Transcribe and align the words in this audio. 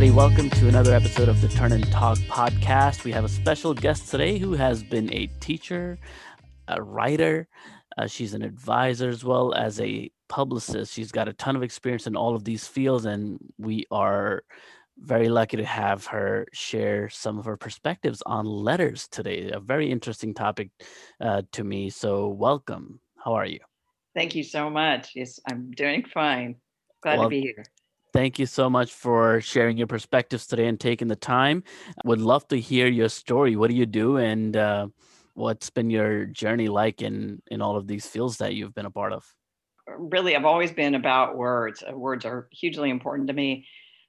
everybody. 0.00 0.16
Welcome 0.16 0.48
to 0.58 0.66
another 0.66 0.94
episode 0.94 1.28
of 1.28 1.42
the 1.42 1.48
Turn 1.48 1.72
and 1.72 1.86
Talk 1.92 2.16
podcast. 2.20 3.04
We 3.04 3.12
have 3.12 3.26
a 3.26 3.28
special 3.28 3.74
guest 3.74 4.10
today 4.10 4.38
who 4.38 4.54
has 4.54 4.82
been 4.82 5.12
a 5.12 5.26
teacher, 5.40 5.98
a 6.68 6.82
writer. 6.82 7.46
Uh, 7.98 8.06
she's 8.06 8.32
an 8.32 8.40
advisor 8.40 9.10
as 9.10 9.24
well 9.24 9.52
as 9.52 9.78
a 9.78 10.10
publicist. 10.26 10.94
She's 10.94 11.12
got 11.12 11.28
a 11.28 11.34
ton 11.34 11.54
of 11.54 11.62
experience 11.62 12.06
in 12.06 12.16
all 12.16 12.34
of 12.34 12.44
these 12.44 12.66
fields, 12.66 13.04
and 13.04 13.38
we 13.58 13.84
are 13.90 14.42
very 14.96 15.28
lucky 15.28 15.58
to 15.58 15.66
have 15.66 16.06
her 16.06 16.46
share 16.50 17.10
some 17.10 17.38
of 17.38 17.44
her 17.44 17.58
perspectives 17.58 18.22
on 18.24 18.46
letters 18.46 19.06
today. 19.06 19.50
A 19.50 19.60
very 19.60 19.90
interesting 19.90 20.32
topic 20.32 20.70
uh, 21.20 21.42
to 21.52 21.62
me. 21.62 21.90
So, 21.90 22.28
welcome. 22.28 23.00
How 23.22 23.34
are 23.34 23.44
you? 23.44 23.60
Thank 24.14 24.34
you 24.34 24.44
so 24.44 24.70
much. 24.70 25.10
Yes, 25.14 25.38
I'm 25.46 25.72
doing 25.72 26.06
fine. 26.06 26.56
Glad 27.02 27.18
well, 27.18 27.26
to 27.26 27.28
be 27.28 27.42
here. 27.42 27.64
Thank 28.12 28.38
you 28.38 28.46
so 28.46 28.68
much 28.68 28.92
for 28.92 29.40
sharing 29.40 29.76
your 29.76 29.86
perspectives 29.86 30.46
today 30.46 30.66
and 30.66 30.80
taking 30.80 31.08
the 31.08 31.16
time. 31.16 31.62
Would 32.04 32.20
love 32.20 32.46
to 32.48 32.58
hear 32.58 32.88
your 32.88 33.08
story. 33.08 33.54
What 33.54 33.70
do 33.70 33.76
you 33.76 33.86
do, 33.86 34.16
and 34.16 34.56
uh, 34.56 34.88
what's 35.34 35.70
been 35.70 35.90
your 35.90 36.24
journey 36.26 36.68
like 36.68 37.02
in 37.02 37.40
in 37.50 37.62
all 37.62 37.76
of 37.76 37.86
these 37.86 38.06
fields 38.06 38.38
that 38.38 38.54
you've 38.54 38.74
been 38.74 38.86
a 38.86 38.90
part 38.90 39.12
of? 39.12 39.24
Really, 39.86 40.34
I've 40.34 40.44
always 40.44 40.72
been 40.72 40.96
about 40.96 41.36
words. 41.36 41.84
Uh, 41.88 41.96
words 41.96 42.24
are 42.24 42.48
hugely 42.52 42.90
important 42.90 43.28
to 43.28 43.34
me. 43.34 43.66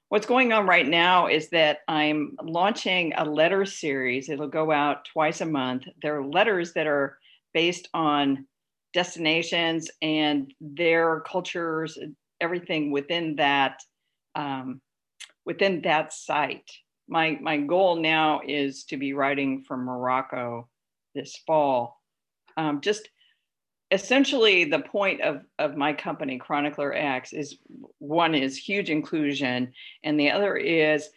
What's 0.08 0.26
going 0.26 0.52
on 0.52 0.66
right 0.66 0.86
now 0.86 1.28
is 1.28 1.48
that 1.50 1.78
I'm 1.88 2.36
launching 2.42 3.14
a 3.16 3.24
letter 3.24 3.64
series. 3.64 4.28
It'll 4.28 4.48
go 4.48 4.70
out 4.70 5.06
twice 5.06 5.40
a 5.40 5.46
month. 5.46 5.84
There 6.02 6.18
are 6.18 6.26
letters 6.26 6.72
that 6.74 6.86
are 6.86 7.18
based 7.54 7.88
on 7.94 8.46
destinations 8.92 9.90
and 10.02 10.52
their 10.60 11.20
cultures, 11.20 11.98
everything 12.40 12.90
within 12.90 13.36
that 13.36 13.80
um, 14.34 14.80
within 15.44 15.82
that 15.82 16.12
site. 16.12 16.70
My, 17.08 17.38
my 17.40 17.58
goal 17.58 17.96
now 17.96 18.40
is 18.46 18.84
to 18.84 18.96
be 18.96 19.12
writing 19.12 19.64
from 19.64 19.84
Morocco 19.84 20.68
this 21.14 21.36
fall. 21.46 22.00
Um, 22.56 22.80
just 22.80 23.08
essentially 23.90 24.64
the 24.64 24.78
point 24.78 25.20
of, 25.20 25.42
of 25.58 25.76
my 25.76 25.92
company, 25.92 26.38
Chronicler 26.38 26.94
X, 26.94 27.32
is 27.32 27.58
one 27.98 28.34
is 28.34 28.56
huge 28.56 28.88
inclusion, 28.88 29.72
and 30.02 30.18
the 30.18 30.30
other 30.30 30.56
is 30.56 31.10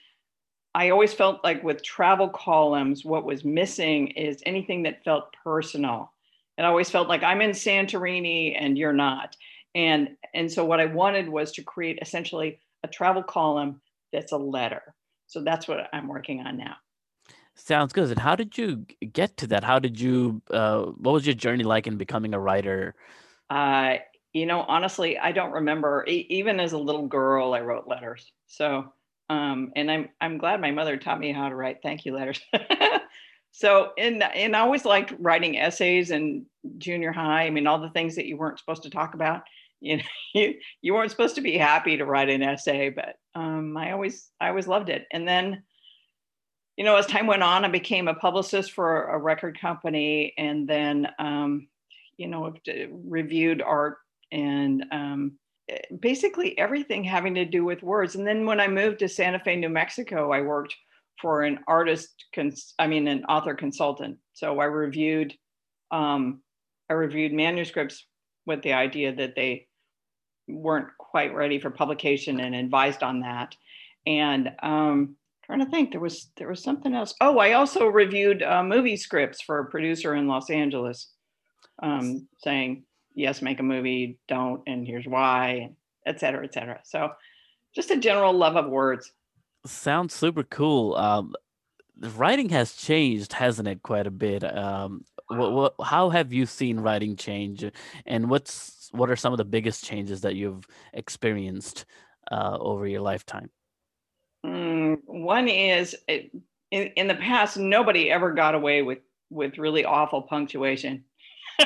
I 0.75 0.89
always 0.89 1.13
felt 1.13 1.41
like 1.41 1.63
with 1.63 1.81
travel 1.81 2.27
columns, 2.27 3.05
what 3.05 3.23
was 3.23 3.45
missing 3.45 4.07
is 4.07 4.43
anything 4.45 4.83
that 4.83 5.05
felt 5.05 5.33
personal. 5.41 6.11
It 6.57 6.65
always 6.65 6.89
felt 6.89 7.07
like 7.07 7.23
I'm 7.23 7.41
in 7.41 7.51
Santorini 7.51 8.57
and 8.59 8.77
you're 8.77 8.91
not. 8.91 9.37
And, 9.73 10.17
and 10.33 10.51
so 10.51 10.65
what 10.65 10.81
I 10.81 10.85
wanted 10.85 11.29
was 11.29 11.53
to 11.53 11.63
create 11.63 11.99
essentially 12.01 12.59
a 12.85 12.87
travel 12.87 13.23
column 13.23 13.81
that's 14.13 14.31
a 14.31 14.37
letter. 14.37 14.95
So 15.27 15.41
that's 15.41 15.67
what 15.67 15.89
I'm 15.91 16.07
working 16.07 16.41
on 16.41 16.57
now. 16.57 16.75
Sounds 17.55 17.93
good. 17.93 18.09
And 18.09 18.19
how 18.19 18.35
did 18.35 18.57
you 18.57 18.85
get 19.11 19.37
to 19.37 19.47
that? 19.47 19.63
How 19.63 19.79
did 19.79 19.99
you, 19.99 20.41
uh, 20.51 20.83
what 20.83 21.13
was 21.13 21.25
your 21.25 21.35
journey 21.35 21.63
like 21.63 21.87
in 21.87 21.97
becoming 21.97 22.33
a 22.33 22.39
writer? 22.39 22.95
Uh, 23.49 23.95
you 24.33 24.45
know, 24.45 24.61
honestly, 24.61 25.17
I 25.17 25.31
don't 25.31 25.51
remember. 25.51 26.05
E- 26.07 26.27
even 26.29 26.59
as 26.59 26.73
a 26.73 26.77
little 26.77 27.07
girl, 27.07 27.53
I 27.53 27.61
wrote 27.61 27.87
letters. 27.87 28.31
So, 28.47 28.93
um, 29.29 29.71
and 29.75 29.89
I'm 29.89 30.09
I'm 30.19 30.37
glad 30.37 30.61
my 30.61 30.71
mother 30.71 30.97
taught 30.97 31.19
me 31.19 31.31
how 31.31 31.49
to 31.49 31.55
write 31.55 31.77
thank 31.81 32.05
you 32.05 32.13
letters. 32.13 32.41
so, 33.51 33.91
and 33.97 34.21
and 34.21 34.55
I 34.55 34.59
always 34.59 34.83
liked 34.83 35.13
writing 35.19 35.57
essays 35.57 36.11
in 36.11 36.45
junior 36.77 37.13
high. 37.13 37.45
I 37.45 37.49
mean, 37.49 37.65
all 37.65 37.79
the 37.79 37.89
things 37.91 38.15
that 38.15 38.25
you 38.25 38.35
weren't 38.35 38.59
supposed 38.59 38.83
to 38.83 38.89
talk 38.89 39.13
about 39.13 39.43
you 39.85 39.97
know 39.97 40.03
you, 40.33 40.55
you 40.81 40.93
weren't 40.93 41.11
supposed 41.11 41.35
to 41.35 41.41
be 41.41 41.57
happy 41.57 41.97
to 41.97 42.05
write 42.05 42.29
an 42.29 42.43
essay 42.43 42.89
but 42.89 43.15
um, 43.35 43.77
i 43.77 43.91
always 43.91 44.31
i 44.41 44.49
always 44.49 44.67
loved 44.67 44.89
it. 44.89 45.05
And 45.11 45.27
then 45.27 45.63
you 46.75 46.83
know 46.83 46.95
as 46.95 47.05
time 47.05 47.27
went 47.27 47.43
on 47.43 47.63
i 47.63 47.69
became 47.69 48.07
a 48.07 48.15
publicist 48.15 48.71
for 48.71 49.05
a 49.07 49.17
record 49.17 49.59
company 49.59 50.33
and 50.37 50.67
then 50.67 51.07
um, 51.19 51.67
you 52.17 52.27
know 52.27 52.53
reviewed 53.05 53.61
art 53.61 53.97
and 54.31 54.85
um, 54.91 55.33
basically 55.99 56.57
everything 56.57 57.03
having 57.03 57.35
to 57.35 57.45
do 57.45 57.63
with 57.63 57.83
words. 57.83 58.15
And 58.15 58.27
then 58.27 58.45
when 58.45 58.59
i 58.59 58.67
moved 58.67 58.99
to 58.99 59.07
santa 59.07 59.39
fe 59.39 59.55
new 59.55 59.69
mexico 59.69 60.31
i 60.31 60.41
worked 60.41 60.75
for 61.21 61.43
an 61.43 61.59
artist 61.67 62.25
cons- 62.33 62.73
i 62.79 62.87
mean 62.87 63.07
an 63.07 63.23
author 63.25 63.53
consultant. 63.53 64.17
So 64.33 64.59
i 64.59 64.65
reviewed 64.65 65.33
um, 65.91 66.41
i 66.89 66.93
reviewed 66.93 67.31
manuscripts 67.31 68.05
with 68.45 68.61
the 68.61 68.73
idea 68.73 69.15
that 69.15 69.35
they 69.35 69.67
weren't 70.47 70.89
quite 70.97 71.33
ready 71.33 71.59
for 71.59 71.69
publication 71.69 72.39
and 72.39 72.55
advised 72.55 73.03
on 73.03 73.21
that. 73.21 73.55
And 74.05 74.51
um, 74.61 75.15
trying 75.45 75.59
to 75.59 75.65
think, 75.65 75.91
there 75.91 76.01
was 76.01 76.29
there 76.37 76.49
was 76.49 76.61
something 76.61 76.93
else. 76.93 77.15
Oh, 77.21 77.39
I 77.39 77.53
also 77.53 77.87
reviewed 77.87 78.43
uh, 78.43 78.63
movie 78.63 78.97
scripts 78.97 79.41
for 79.41 79.59
a 79.59 79.65
producer 79.65 80.15
in 80.15 80.27
Los 80.27 80.49
Angeles, 80.49 81.07
um, 81.81 82.27
saying 82.43 82.83
yes, 83.15 83.41
make 83.41 83.59
a 83.59 83.63
movie, 83.63 84.19
don't, 84.27 84.61
and 84.67 84.85
here's 84.85 85.07
why, 85.07 85.71
et 86.05 86.19
cetera, 86.19 86.43
et 86.43 86.53
cetera. 86.53 86.79
So, 86.83 87.11
just 87.73 87.89
a 87.89 87.97
general 87.97 88.33
love 88.33 88.55
of 88.55 88.69
words. 88.69 89.11
Sounds 89.65 90.13
super 90.13 90.43
cool. 90.43 90.95
Um, 90.95 91.33
the 91.97 92.09
writing 92.09 92.49
has 92.49 92.75
changed, 92.75 93.33
hasn't 93.33 93.67
it, 93.67 93.81
quite 93.81 94.05
a 94.05 94.11
bit? 94.11 94.43
Um, 94.43 95.05
what, 95.27 95.53
what, 95.53 95.73
how 95.83 96.09
have 96.09 96.33
you 96.33 96.45
seen 96.45 96.79
writing 96.79 97.15
change, 97.15 97.65
and 98.05 98.29
what's 98.29 98.84
what 98.95 99.09
are 99.09 99.15
some 99.15 99.33
of 99.33 99.37
the 99.37 99.45
biggest 99.45 99.83
changes 99.83 100.21
that 100.21 100.35
you've 100.35 100.65
experienced 100.93 101.85
uh, 102.31 102.57
over 102.59 102.87
your 102.87 103.01
lifetime? 103.01 103.49
Mm, 104.45 104.97
one 105.05 105.47
is 105.47 105.95
it, 106.07 106.31
in, 106.71 106.87
in 106.95 107.07
the 107.07 107.15
past, 107.15 107.57
nobody 107.57 108.11
ever 108.11 108.33
got 108.33 108.55
away 108.55 108.81
with 108.81 108.99
with 109.29 109.57
really 109.57 109.85
awful 109.85 110.21
punctuation. 110.21 111.03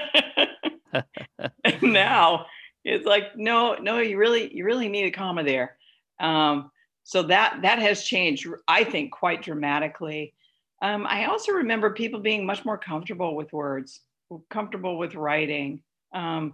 now 1.81 2.45
it's 2.83 3.05
like 3.05 3.35
no, 3.35 3.75
no, 3.75 3.99
you 3.99 4.17
really 4.17 4.53
you 4.53 4.65
really 4.65 4.87
need 4.87 5.05
a 5.05 5.11
comma 5.11 5.43
there. 5.43 5.77
Um, 6.19 6.71
so 7.03 7.23
that 7.23 7.59
that 7.63 7.79
has 7.79 8.03
changed, 8.03 8.47
I 8.67 8.83
think, 8.83 9.11
quite 9.11 9.41
dramatically. 9.41 10.33
Um, 10.81 11.05
I 11.07 11.25
also 11.25 11.51
remember 11.51 11.91
people 11.91 12.19
being 12.19 12.45
much 12.45 12.63
more 12.63 12.77
comfortable 12.77 13.35
with 13.35 13.51
words, 13.51 13.99
comfortable 14.49 14.97
with 14.97 15.15
writing. 15.15 15.81
Um, 16.13 16.53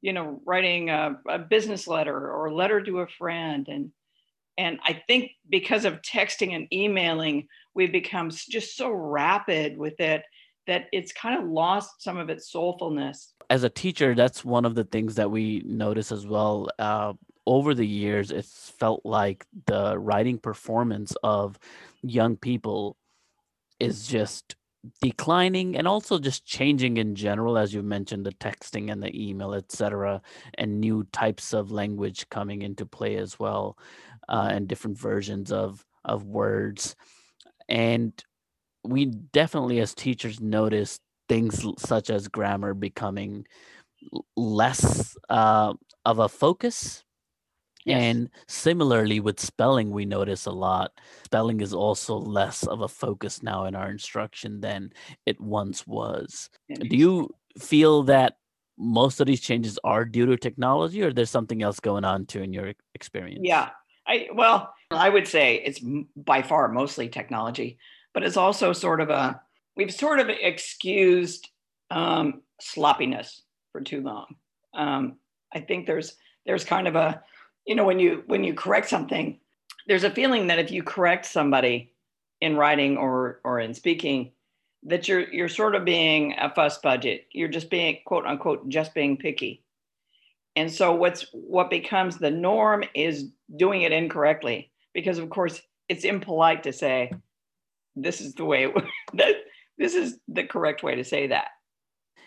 you 0.00 0.12
know, 0.12 0.40
writing 0.44 0.90
a, 0.90 1.18
a 1.28 1.38
business 1.38 1.86
letter 1.86 2.16
or 2.16 2.46
a 2.46 2.54
letter 2.54 2.80
to 2.82 3.00
a 3.00 3.06
friend. 3.06 3.66
And, 3.68 3.90
and 4.56 4.78
I 4.84 5.02
think 5.06 5.32
because 5.48 5.84
of 5.84 6.02
texting 6.02 6.54
and 6.54 6.72
emailing, 6.72 7.48
we've 7.74 7.92
become 7.92 8.30
just 8.30 8.76
so 8.76 8.90
rapid 8.90 9.76
with 9.76 9.98
it 10.00 10.22
that 10.66 10.86
it's 10.92 11.12
kind 11.12 11.42
of 11.42 11.48
lost 11.48 12.02
some 12.02 12.18
of 12.18 12.28
its 12.28 12.52
soulfulness. 12.52 13.32
As 13.50 13.64
a 13.64 13.70
teacher, 13.70 14.14
that's 14.14 14.44
one 14.44 14.64
of 14.64 14.74
the 14.74 14.84
things 14.84 15.14
that 15.14 15.30
we 15.30 15.62
notice 15.64 16.12
as 16.12 16.26
well. 16.26 16.68
Uh, 16.78 17.14
over 17.46 17.74
the 17.74 17.86
years, 17.86 18.30
it's 18.30 18.70
felt 18.78 19.00
like 19.04 19.46
the 19.66 19.98
writing 19.98 20.38
performance 20.38 21.14
of 21.22 21.58
young 22.02 22.36
people 22.36 22.96
is 23.80 24.06
just 24.06 24.54
declining 25.00 25.76
and 25.76 25.88
also 25.88 26.18
just 26.18 26.46
changing 26.46 26.98
in 26.98 27.14
general 27.14 27.58
as 27.58 27.74
you 27.74 27.82
mentioned 27.82 28.24
the 28.24 28.32
texting 28.34 28.92
and 28.92 29.02
the 29.02 29.28
email 29.28 29.52
etc 29.52 30.22
and 30.56 30.80
new 30.80 31.02
types 31.12 31.52
of 31.52 31.72
language 31.72 32.28
coming 32.30 32.62
into 32.62 32.86
play 32.86 33.16
as 33.16 33.38
well 33.40 33.76
uh, 34.28 34.48
and 34.52 34.68
different 34.68 34.96
versions 34.96 35.50
of 35.50 35.84
of 36.04 36.24
words. 36.24 36.96
And 37.68 38.12
we 38.84 39.06
definitely 39.06 39.80
as 39.80 39.94
teachers 39.94 40.40
notice 40.40 40.98
things 41.28 41.64
such 41.78 42.10
as 42.10 42.28
grammar 42.28 42.74
becoming 42.74 43.46
less 44.36 45.16
uh, 45.28 45.74
of 46.04 46.18
a 46.18 46.28
focus 46.28 47.04
Yes. 47.88 48.02
And 48.02 48.30
similarly 48.46 49.20
with 49.20 49.40
spelling, 49.40 49.90
we 49.90 50.04
notice 50.04 50.46
a 50.46 50.50
lot. 50.50 50.92
Spelling 51.24 51.60
is 51.60 51.72
also 51.72 52.16
less 52.16 52.66
of 52.66 52.82
a 52.82 52.88
focus 52.88 53.42
now 53.42 53.64
in 53.64 53.74
our 53.74 53.90
instruction 53.90 54.60
than 54.60 54.92
it 55.24 55.40
once 55.40 55.86
was. 55.86 56.50
Do 56.68 56.96
you 56.96 57.34
feel 57.58 58.02
that 58.04 58.36
most 58.76 59.20
of 59.20 59.26
these 59.26 59.40
changes 59.40 59.78
are 59.84 60.04
due 60.04 60.26
to 60.26 60.36
technology 60.36 61.02
or 61.02 61.12
there's 61.12 61.30
something 61.30 61.62
else 61.62 61.80
going 61.80 62.04
on 62.04 62.26
too 62.26 62.42
in 62.42 62.52
your 62.52 62.72
experience? 62.94 63.40
Yeah. 63.42 63.70
I 64.06 64.28
well, 64.34 64.72
I 64.90 65.08
would 65.08 65.28
say 65.28 65.56
it's 65.56 65.80
by 66.16 66.42
far 66.42 66.68
mostly 66.68 67.08
technology, 67.08 67.78
but 68.14 68.22
it's 68.22 68.36
also 68.36 68.72
sort 68.72 69.00
of 69.00 69.10
a 69.10 69.40
we've 69.76 69.92
sort 69.92 70.18
of 70.18 70.28
excused 70.28 71.48
um, 71.90 72.42
sloppiness 72.60 73.42
for 73.72 73.80
too 73.80 74.00
long. 74.00 74.26
Um, 74.74 75.18
I 75.54 75.60
think 75.60 75.86
there's 75.86 76.16
there's 76.46 76.64
kind 76.64 76.88
of 76.88 76.96
a 76.96 77.22
you 77.68 77.74
know 77.74 77.84
when 77.84 77.98
you 77.98 78.24
when 78.26 78.42
you 78.42 78.54
correct 78.54 78.88
something 78.88 79.38
there's 79.86 80.04
a 80.04 80.10
feeling 80.10 80.48
that 80.48 80.58
if 80.58 80.70
you 80.70 80.82
correct 80.82 81.24
somebody 81.24 81.92
in 82.40 82.56
writing 82.56 82.96
or 82.96 83.40
or 83.44 83.60
in 83.60 83.72
speaking 83.74 84.32
that 84.82 85.06
you're 85.06 85.32
you're 85.32 85.48
sort 85.48 85.74
of 85.74 85.84
being 85.84 86.34
a 86.38 86.52
fuss 86.54 86.78
budget 86.78 87.26
you're 87.32 87.48
just 87.48 87.70
being 87.70 87.98
quote 88.06 88.26
unquote 88.26 88.68
just 88.68 88.94
being 88.94 89.16
picky 89.16 89.62
and 90.56 90.72
so 90.72 90.92
what's 90.92 91.26
what 91.32 91.70
becomes 91.70 92.18
the 92.18 92.30
norm 92.30 92.82
is 92.94 93.30
doing 93.56 93.82
it 93.82 93.92
incorrectly 93.92 94.72
because 94.94 95.18
of 95.18 95.30
course 95.30 95.60
it's 95.88 96.04
impolite 96.04 96.64
to 96.64 96.72
say 96.72 97.12
this 98.02 98.20
is 98.20 98.34
the 98.34 98.44
way 98.44 98.72
that 99.14 99.36
this 99.78 99.94
is 99.94 100.18
the 100.28 100.44
correct 100.44 100.82
way 100.82 100.96
to 100.96 101.04
say 101.04 101.28
that. 101.28 101.48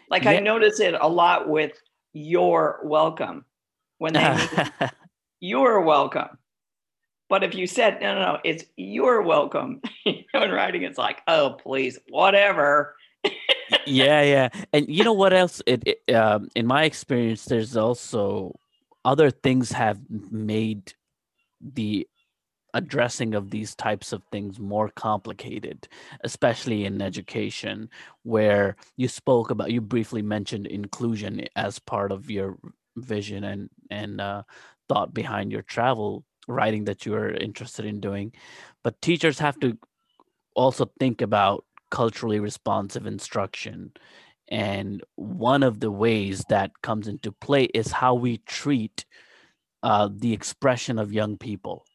Like 0.10 0.24
yeah. 0.24 0.32
I 0.32 0.40
notice 0.40 0.80
it 0.80 0.96
a 1.00 1.08
lot 1.08 1.48
with 1.48 1.74
you're 2.14 2.80
welcome 2.84 3.46
when 3.98 4.14
they 4.14 4.38
you're 5.42 5.82
welcome. 5.82 6.38
But 7.28 7.44
if 7.44 7.56
you 7.56 7.68
said 7.68 8.02
no, 8.02 8.16
no, 8.16 8.22
no, 8.22 8.40
it's 8.46 8.64
you're 8.78 9.22
welcome. 9.22 9.82
know, 10.06 10.44
in 10.44 10.52
writing, 10.52 10.84
it's 10.84 10.98
like, 10.98 11.22
oh, 11.28 11.58
please, 11.62 12.00
whatever. 12.10 12.96
yeah, 13.86 14.22
yeah, 14.22 14.50
and 14.72 14.88
you 14.88 15.04
know 15.04 15.14
what 15.14 15.34
else? 15.34 15.62
It, 15.66 15.84
it 15.86 16.14
um, 16.14 16.50
in 16.56 16.66
my 16.68 16.84
experience, 16.84 17.46
there's 17.46 17.76
also 17.76 18.58
other 19.04 19.32
things 19.32 19.72
have 19.72 20.00
made 20.10 20.94
the 21.62 22.08
addressing 22.74 23.36
of 23.36 23.50
these 23.50 23.76
types 23.76 24.14
of 24.14 24.24
things 24.32 24.60
more 24.60 24.90
complicated, 24.90 25.88
especially 26.24 26.86
in 26.86 27.02
education, 27.02 27.90
where 28.24 28.76
you 28.98 29.08
spoke 29.08 29.50
about, 29.50 29.72
you 29.72 29.82
briefly 29.82 30.22
mentioned 30.22 30.68
inclusion 30.68 31.46
as 31.56 31.80
part 31.80 32.12
of 32.12 32.30
your 32.30 32.58
vision 32.98 33.44
and 33.44 33.70
and 33.90 34.20
uh, 34.20 34.44
thought 34.92 35.14
behind 35.14 35.52
your 35.52 35.62
travel 35.62 36.26
writing 36.48 36.84
that 36.86 37.06
you 37.06 37.14
are 37.16 37.32
interested 37.32 37.86
in 37.86 38.02
doing, 38.02 38.34
but 38.84 39.02
teachers 39.02 39.40
have 39.40 39.58
to 39.60 39.78
also 40.54 40.92
think 41.00 41.22
about 41.22 41.64
culturally 41.90 42.40
responsive 42.40 43.06
instruction. 43.06 43.92
And 44.50 45.02
one 45.16 45.64
of 45.64 45.80
the 45.80 45.92
ways 45.92 46.44
that 46.50 46.72
comes 46.82 47.08
into 47.08 47.32
play 47.32 47.66
is 47.66 47.92
how 47.92 48.16
we 48.16 48.40
treat 48.40 49.06
uh, 49.82 50.10
the 50.14 50.34
expression 50.34 51.00
of 51.00 51.14
young 51.14 51.38
people 51.38 51.86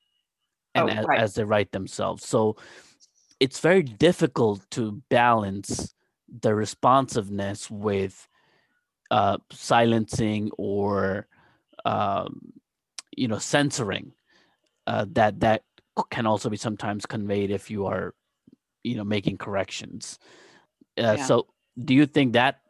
and 0.75 0.88
oh, 0.88 0.92
as, 0.92 1.04
right. 1.06 1.20
as 1.20 1.34
they 1.34 1.44
write 1.44 1.72
themselves. 1.72 2.26
So 2.26 2.56
it's 3.40 3.60
very 3.60 3.82
difficult 3.82 4.62
to 4.70 5.02
balance 5.10 5.94
the 6.40 6.54
responsiveness 6.54 7.70
with 7.70 8.26
uh, 9.10 9.37
silencing 9.52 10.50
or 10.56 11.26
um, 11.84 12.52
you 13.16 13.28
know 13.28 13.38
censoring 13.38 14.12
uh, 14.86 15.06
that 15.12 15.40
that 15.40 15.62
can 16.10 16.26
also 16.26 16.48
be 16.48 16.56
sometimes 16.56 17.06
conveyed 17.06 17.50
if 17.50 17.70
you 17.70 17.86
are 17.86 18.14
you 18.84 18.96
know 18.96 19.04
making 19.04 19.36
corrections 19.38 20.18
uh, 20.98 21.16
yeah. 21.18 21.24
so 21.24 21.46
do 21.82 21.94
you 21.94 22.06
think 22.06 22.34
that 22.34 22.60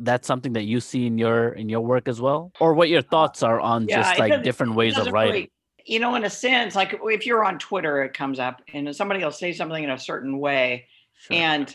that's 0.00 0.28
something 0.28 0.52
that 0.52 0.64
you 0.64 0.80
see 0.80 1.06
in 1.06 1.18
your 1.18 1.48
in 1.50 1.68
your 1.68 1.80
work 1.80 2.08
as 2.08 2.20
well 2.20 2.52
or 2.60 2.74
what 2.74 2.88
your 2.88 3.00
uh, 3.00 3.10
thoughts 3.10 3.42
are 3.42 3.60
on 3.60 3.86
yeah, 3.88 4.02
just 4.02 4.18
like 4.18 4.42
different 4.42 4.74
ways 4.74 4.96
of 4.98 5.08
writing 5.08 5.32
really, 5.32 5.52
you 5.88 5.98
know, 5.98 6.14
in 6.14 6.24
a 6.24 6.30
sense, 6.30 6.76
like 6.76 7.00
if 7.04 7.24
you're 7.24 7.44
on 7.44 7.58
Twitter, 7.58 8.02
it 8.02 8.12
comes 8.12 8.38
up 8.38 8.62
and 8.74 8.94
somebody 8.94 9.24
will 9.24 9.32
say 9.32 9.54
something 9.54 9.82
in 9.82 9.90
a 9.90 9.98
certain 9.98 10.38
way. 10.38 10.86
Sure. 11.14 11.36
And 11.36 11.74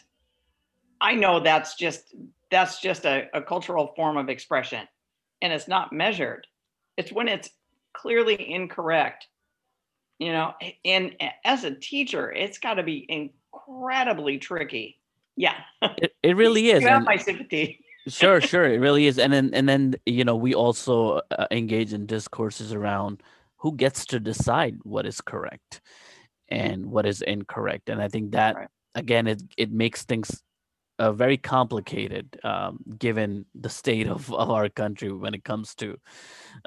I 1.02 1.16
know 1.16 1.40
that's 1.40 1.76
just 1.76 2.14
that's 2.52 2.80
just 2.80 3.06
a, 3.06 3.28
a 3.34 3.42
cultural 3.42 3.94
form 3.96 4.18
of 4.18 4.30
expression 4.30 4.88
and 5.42 5.52
it's 5.52 5.68
not 5.68 5.92
measured. 5.92 6.46
It's 6.96 7.12
when 7.12 7.28
it's 7.28 7.50
clearly 7.94 8.52
incorrect. 8.52 9.28
You 10.20 10.32
know, 10.32 10.54
and 10.86 11.16
as 11.44 11.64
a 11.64 11.76
teacher, 11.76 12.32
it's 12.32 12.58
got 12.58 12.76
to 12.76 12.84
be 12.84 13.06
incredibly 13.10 14.38
tricky. 14.38 15.00
Yeah. 15.36 15.56
It, 15.82 16.16
it 16.22 16.36
really 16.36 16.70
is. 16.72 16.84
You 16.84 16.90
have 16.90 17.04
my 17.04 17.18
sympathy. 17.18 17.80
sure, 18.08 18.40
sure, 18.42 18.66
it 18.66 18.80
really 18.80 19.08
is. 19.08 19.20
And 19.20 19.34
then 19.34 19.50
and 19.54 19.68
then 19.68 19.96
you 20.06 20.24
know, 20.24 20.36
we 20.36 20.54
also 20.54 21.22
uh, 21.32 21.48
engage 21.52 21.94
in 21.94 22.06
discourses 22.06 22.74
around 22.74 23.22
who 23.58 23.76
gets 23.76 24.06
to 24.08 24.20
decide 24.20 24.78
what 24.84 25.06
is 25.06 25.20
correct 25.20 25.82
and 26.50 26.86
what 26.86 27.06
is 27.06 27.22
incorrect 27.22 27.90
and 27.90 28.02
i 28.02 28.08
think 28.08 28.32
that 28.32 28.56
right. 28.56 28.68
again 28.96 29.28
it, 29.28 29.42
it 29.58 29.72
makes 29.72 30.04
things 30.04 30.44
uh, 31.00 31.12
very 31.12 31.38
complicated 31.38 32.40
um, 32.44 32.80
given 32.98 33.46
the 33.56 33.70
state 33.70 34.08
of, 34.08 34.32
of 34.34 34.50
our 34.50 34.70
country 34.70 35.12
when 35.12 35.34
it 35.34 35.44
comes 35.44 35.76
to 35.76 35.98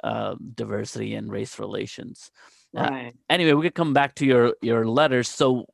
uh, 0.05 0.35
diversity 0.55 1.15
and 1.15 1.31
race 1.31 1.59
relations. 1.59 2.31
Uh, 2.77 2.83
right. 2.83 3.07
Uh, 3.09 3.11
anyway 3.31 3.53
we 3.53 3.63
could 3.63 3.75
come 3.75 3.95
back 3.95 4.15
to 4.15 4.27
your 4.27 4.55
your 4.61 4.87
letters 4.87 5.29
so 5.29 5.67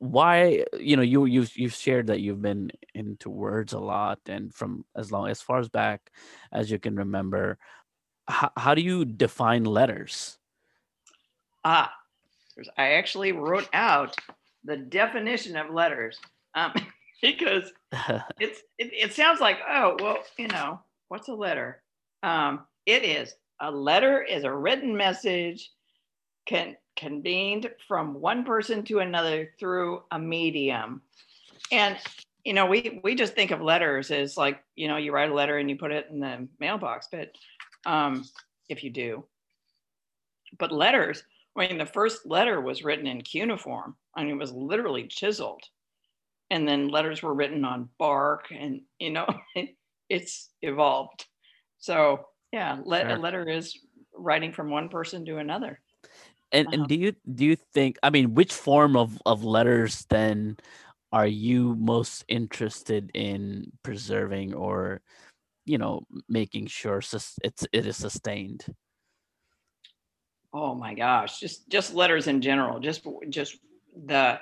why 0.00 0.64
you 0.78 0.96
know 0.96 1.02
you 1.02 1.26
you 1.26 1.46
you've 1.54 1.74
shared 1.74 2.06
that 2.06 2.20
you've 2.20 2.40
been 2.40 2.70
into 2.94 3.28
words 3.28 3.74
a 3.74 3.78
lot 3.78 4.18
and 4.26 4.52
from 4.52 4.82
as 4.96 5.12
long 5.12 5.28
as 5.28 5.42
far 5.42 5.58
as 5.58 5.68
back 5.68 6.10
as 6.52 6.70
you 6.70 6.78
can 6.78 6.96
remember. 6.96 7.58
How, 8.26 8.50
how 8.56 8.74
do 8.74 8.80
you 8.80 9.04
define 9.04 9.64
letters? 9.64 10.38
Ah, 11.64 11.92
I 12.78 12.92
actually 12.92 13.32
wrote 13.32 13.68
out 13.74 14.16
the 14.64 14.76
definition 14.76 15.56
of 15.56 15.70
letters. 15.70 16.18
Um, 16.54 16.72
because 17.22 17.72
it's 18.38 18.60
it, 18.78 18.90
it, 18.92 19.12
sounds 19.12 19.40
like 19.40 19.58
oh 19.68 19.96
well 20.00 20.18
you 20.38 20.48
know 20.48 20.80
what's 21.08 21.28
a 21.28 21.34
letter? 21.34 21.82
Um, 22.22 22.66
it 22.86 23.04
is 23.04 23.34
a 23.60 23.70
letter 23.70 24.22
is 24.22 24.44
a 24.44 24.52
written 24.52 24.96
message 24.96 25.70
can 26.46 26.76
convened 26.96 27.70
from 27.86 28.14
one 28.14 28.44
person 28.44 28.82
to 28.84 29.00
another 29.00 29.50
through 29.58 30.02
a 30.10 30.18
medium, 30.18 31.02
and 31.70 31.96
you 32.44 32.52
know 32.52 32.66
we 32.66 33.00
we 33.04 33.14
just 33.14 33.34
think 33.34 33.50
of 33.50 33.60
letters 33.60 34.10
as 34.10 34.36
like 34.36 34.62
you 34.76 34.88
know 34.88 34.96
you 34.96 35.12
write 35.12 35.30
a 35.30 35.34
letter 35.34 35.58
and 35.58 35.68
you 35.68 35.76
put 35.76 35.92
it 35.92 36.06
in 36.10 36.20
the 36.20 36.48
mailbox, 36.58 37.08
but 37.10 37.32
um, 37.86 38.24
if 38.68 38.82
you 38.82 38.90
do, 38.90 39.24
but 40.58 40.72
letters 40.72 41.22
I 41.56 41.68
mean, 41.68 41.78
the 41.78 41.86
first 41.86 42.26
letter 42.26 42.60
was 42.60 42.84
written 42.84 43.06
in 43.06 43.22
cuneiform. 43.22 43.96
I 44.14 44.22
mean, 44.22 44.36
it 44.36 44.38
was 44.38 44.52
literally 44.52 45.06
chiseled. 45.06 45.62
And 46.50 46.66
then 46.66 46.88
letters 46.88 47.22
were 47.22 47.34
written 47.34 47.64
on 47.64 47.88
bark, 47.98 48.46
and 48.50 48.82
you 48.98 49.10
know, 49.10 49.26
it's 50.08 50.50
evolved. 50.62 51.26
So 51.78 52.26
yeah, 52.52 52.78
let, 52.84 53.02
sure. 53.02 53.16
a 53.16 53.18
letter 53.18 53.48
is 53.48 53.78
writing 54.14 54.52
from 54.52 54.70
one 54.70 54.88
person 54.88 55.24
to 55.26 55.38
another. 55.38 55.80
And 56.52 56.66
uh-huh. 56.66 56.76
and 56.76 56.88
do 56.88 56.96
you 56.96 57.14
do 57.32 57.44
you 57.44 57.56
think? 57.72 57.98
I 58.02 58.10
mean, 58.10 58.34
which 58.34 58.52
form 58.52 58.96
of 58.96 59.20
of 59.24 59.44
letters 59.44 60.04
then 60.10 60.56
are 61.12 61.26
you 61.26 61.76
most 61.76 62.24
interested 62.28 63.10
in 63.14 63.72
preserving, 63.84 64.54
or 64.54 65.00
you 65.64 65.78
know, 65.78 66.02
making 66.28 66.66
sure 66.66 66.98
it's 66.98 67.66
it 67.72 67.86
is 67.86 67.96
sustained? 67.96 68.66
oh 70.52 70.74
my 70.74 70.94
gosh 70.94 71.38
just 71.38 71.68
just 71.68 71.94
letters 71.94 72.26
in 72.26 72.40
general 72.40 72.80
just 72.80 73.06
just 73.28 73.58
the 74.06 74.38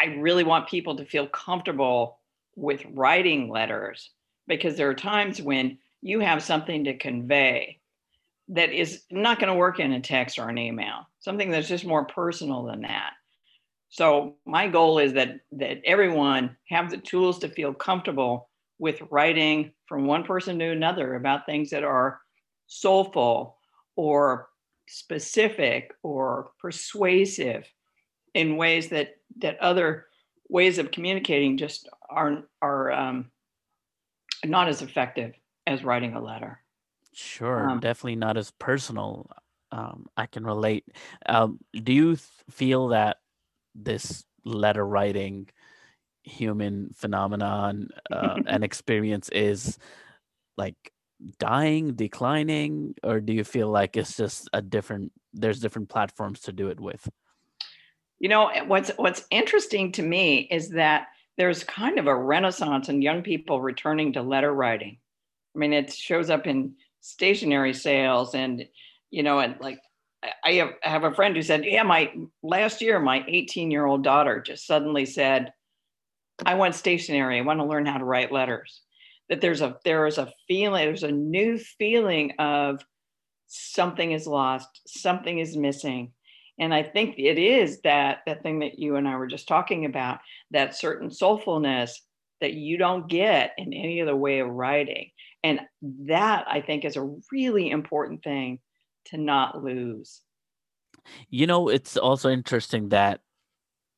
i 0.00 0.06
really 0.18 0.44
want 0.44 0.68
people 0.68 0.96
to 0.96 1.04
feel 1.04 1.26
comfortable 1.26 2.18
with 2.56 2.84
writing 2.92 3.48
letters 3.48 4.10
because 4.46 4.76
there 4.76 4.88
are 4.88 4.94
times 4.94 5.40
when 5.40 5.78
you 6.02 6.20
have 6.20 6.42
something 6.42 6.84
to 6.84 6.96
convey 6.96 7.78
that 8.48 8.72
is 8.72 9.02
not 9.10 9.38
going 9.38 9.52
to 9.52 9.58
work 9.58 9.78
in 9.78 9.92
a 9.92 10.00
text 10.00 10.38
or 10.38 10.48
an 10.48 10.58
email 10.58 11.06
something 11.20 11.50
that's 11.50 11.68
just 11.68 11.84
more 11.84 12.04
personal 12.04 12.64
than 12.64 12.82
that. 12.82 13.12
So 13.90 14.36
my 14.46 14.68
goal 14.68 14.98
is 14.98 15.12
that 15.14 15.40
that 15.52 15.80
everyone 15.84 16.56
have 16.68 16.90
the 16.90 16.96
tools 16.96 17.38
to 17.40 17.48
feel 17.48 17.72
comfortable 17.72 18.48
with 18.78 19.02
writing 19.10 19.72
from 19.86 20.06
one 20.06 20.24
person 20.24 20.58
to 20.58 20.70
another 20.70 21.14
about 21.14 21.46
things 21.46 21.70
that 21.70 21.84
are 21.84 22.20
soulful 22.66 23.58
or 23.96 24.48
specific 24.88 25.92
or 26.02 26.50
persuasive 26.60 27.66
in 28.34 28.56
ways 28.56 28.88
that 28.88 29.16
that 29.38 29.58
other 29.60 30.06
ways 30.48 30.78
of 30.78 30.90
communicating 30.90 31.56
just 31.56 31.88
aren't 32.08 32.44
are 32.60 32.90
um, 32.90 33.30
not 34.44 34.68
as 34.68 34.82
effective 34.82 35.34
as 35.66 35.84
writing 35.84 36.14
a 36.14 36.20
letter. 36.20 36.60
Sure, 37.12 37.70
um, 37.70 37.80
definitely 37.80 38.16
not 38.16 38.36
as 38.36 38.50
personal. 38.52 39.30
Um, 39.72 40.06
I 40.16 40.26
can 40.26 40.44
relate. 40.44 40.84
Um, 41.26 41.60
do 41.72 41.92
you 41.92 42.16
th- 42.16 42.22
feel 42.50 42.88
that 42.88 43.18
this 43.74 44.24
letter 44.44 44.84
writing 44.84 45.48
human 46.22 46.90
phenomenon 46.94 47.88
uh, 48.10 48.38
and 48.46 48.64
experience 48.64 49.28
is 49.30 49.78
like 50.56 50.92
dying, 51.38 51.94
declining, 51.94 52.94
or 53.02 53.20
do 53.20 53.32
you 53.32 53.44
feel 53.44 53.68
like 53.68 53.96
it's 53.96 54.16
just 54.16 54.48
a 54.52 54.62
different? 54.62 55.12
There's 55.32 55.60
different 55.60 55.88
platforms 55.88 56.40
to 56.42 56.52
do 56.52 56.68
it 56.68 56.80
with. 56.80 57.08
You 58.20 58.28
know 58.28 58.50
what's 58.66 58.90
what's 58.96 59.24
interesting 59.30 59.92
to 59.92 60.02
me 60.02 60.40
is 60.50 60.70
that 60.70 61.08
there's 61.36 61.64
kind 61.64 61.98
of 61.98 62.06
a 62.06 62.14
renaissance 62.14 62.88
in 62.88 63.02
young 63.02 63.22
people 63.22 63.60
returning 63.60 64.12
to 64.12 64.22
letter 64.22 64.52
writing. 64.52 64.98
I 65.56 65.58
mean, 65.58 65.72
it 65.72 65.92
shows 65.92 66.30
up 66.30 66.46
in 66.46 66.74
stationery 67.00 67.72
sales, 67.72 68.34
and 68.34 68.66
you 69.10 69.22
know, 69.22 69.40
and 69.40 69.56
like 69.60 69.80
I 70.44 70.52
have, 70.52 70.70
I 70.84 70.88
have 70.90 71.04
a 71.04 71.14
friend 71.14 71.34
who 71.34 71.42
said, 71.42 71.64
"Yeah, 71.64 71.82
my 71.82 72.12
last 72.42 72.82
year, 72.82 73.00
my 73.00 73.24
18 73.26 73.70
year 73.70 73.86
old 73.86 74.04
daughter 74.04 74.40
just 74.40 74.66
suddenly 74.66 75.06
said." 75.06 75.52
I 76.46 76.54
want 76.54 76.74
stationery. 76.74 77.38
I 77.38 77.42
want 77.42 77.60
to 77.60 77.66
learn 77.66 77.84
how 77.84 77.98
to 77.98 78.04
write 78.04 78.32
letters 78.32 78.80
that 79.30 79.40
there's 79.40 79.62
a 79.62 79.78
there 79.84 80.06
is 80.06 80.18
a 80.18 80.30
feeling 80.46 80.84
there's 80.84 81.04
a 81.04 81.10
new 81.10 81.56
feeling 81.56 82.32
of 82.38 82.84
something 83.46 84.12
is 84.12 84.26
lost 84.26 84.82
something 84.86 85.38
is 85.38 85.56
missing 85.56 86.12
And 86.60 86.72
I 86.72 86.82
think 86.82 87.18
it 87.18 87.38
is 87.38 87.80
that 87.80 88.18
that 88.26 88.42
thing 88.42 88.60
that 88.60 88.78
you 88.78 88.96
and 88.96 89.08
I 89.08 89.16
were 89.16 89.26
just 89.26 89.48
talking 89.48 89.86
about, 89.86 90.20
that 90.52 90.76
certain 90.76 91.08
soulfulness 91.08 91.92
that 92.40 92.52
you 92.52 92.76
don't 92.76 93.08
get 93.08 93.54
in 93.58 93.72
any 93.72 94.00
other 94.00 94.14
way 94.14 94.38
of 94.38 94.48
writing. 94.48 95.10
And 95.42 95.60
that 96.06 96.46
I 96.48 96.60
think 96.60 96.84
is 96.84 96.96
a 96.96 97.10
really 97.32 97.70
important 97.70 98.22
thing 98.22 98.60
to 99.06 99.16
not 99.16 99.64
lose. 99.64 100.20
You 101.30 101.46
know, 101.46 101.68
it's 101.68 101.96
also 101.96 102.28
interesting 102.28 102.90
that 102.90 103.20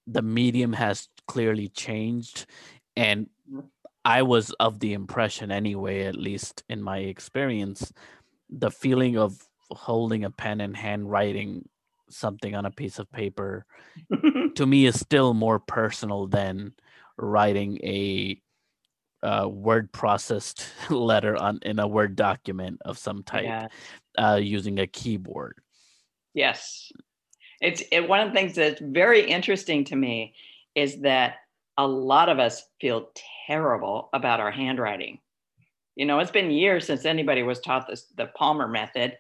the 0.07 0.23
medium 0.23 0.73
has 0.73 1.09
clearly 1.29 1.69
changed. 1.69 2.47
And. 2.97 3.29
I 4.05 4.23
was 4.23 4.51
of 4.59 4.81
the 4.81 4.95
impression, 4.95 5.53
anyway, 5.53 6.07
at 6.07 6.17
least 6.17 6.65
in 6.69 6.83
my 6.83 6.99
experience, 6.99 7.93
the 8.51 8.73
feeling 8.73 9.17
of 9.17 9.39
holding 9.71 10.25
a 10.25 10.31
pen 10.31 10.61
and 10.61 10.77
handwriting 10.77 11.69
something 12.13 12.55
on 12.55 12.67
a 12.67 12.71
piece 12.71 12.99
of 12.99 13.11
paper 13.11 13.65
to 14.55 14.67
me 14.67 14.87
is 14.87 14.99
still 14.99 15.35
more 15.35 15.59
personal 15.59 16.27
than 16.27 16.73
writing 17.17 17.79
a 17.83 18.41
uh, 19.23 19.49
word 19.49 19.93
processed 19.93 20.67
letter 20.91 21.37
on 21.37 21.61
in 21.63 21.79
a 21.79 21.87
word 21.87 22.17
document 22.17 22.81
of 22.85 22.99
some 22.99 23.23
type 23.23 23.45
yeah. 23.45 23.69
uh, 24.19 24.37
using 24.37 24.81
a 24.81 24.87
keyboard. 24.87 25.59
Yes. 26.35 26.91
It's 27.61 27.83
it, 27.93 28.09
one 28.09 28.21
of 28.21 28.29
the 28.29 28.35
things 28.35 28.57
that's 28.57 28.81
very 28.81 29.25
interesting 29.25 29.85
to 29.85 29.97
me 29.97 30.35
is 30.75 31.01
that 31.03 31.37
a 31.79 31.87
lot 31.87 32.29
of 32.29 32.39
us 32.39 32.65
feel 32.81 33.11
terrible 33.47 34.09
about 34.13 34.41
our 34.41 34.51
handwriting. 34.51 35.19
You 35.95 36.07
know 36.07 36.19
it's 36.19 36.31
been 36.31 36.51
years 36.51 36.87
since 36.87 37.05
anybody 37.05 37.43
was 37.43 37.61
taught 37.61 37.87
this 37.87 38.07
the 38.17 38.27
palmer 38.27 38.67
method. 38.67 39.19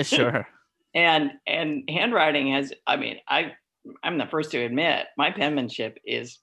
Sure 0.00 0.46
and 0.98 1.30
and 1.46 1.88
handwriting 1.88 2.52
has 2.52 2.72
i 2.86 2.96
mean 2.96 3.16
i 3.28 3.52
i'm 4.02 4.18
the 4.18 4.26
first 4.26 4.50
to 4.50 4.58
admit 4.58 5.06
my 5.16 5.30
penmanship 5.30 5.98
is 6.04 6.38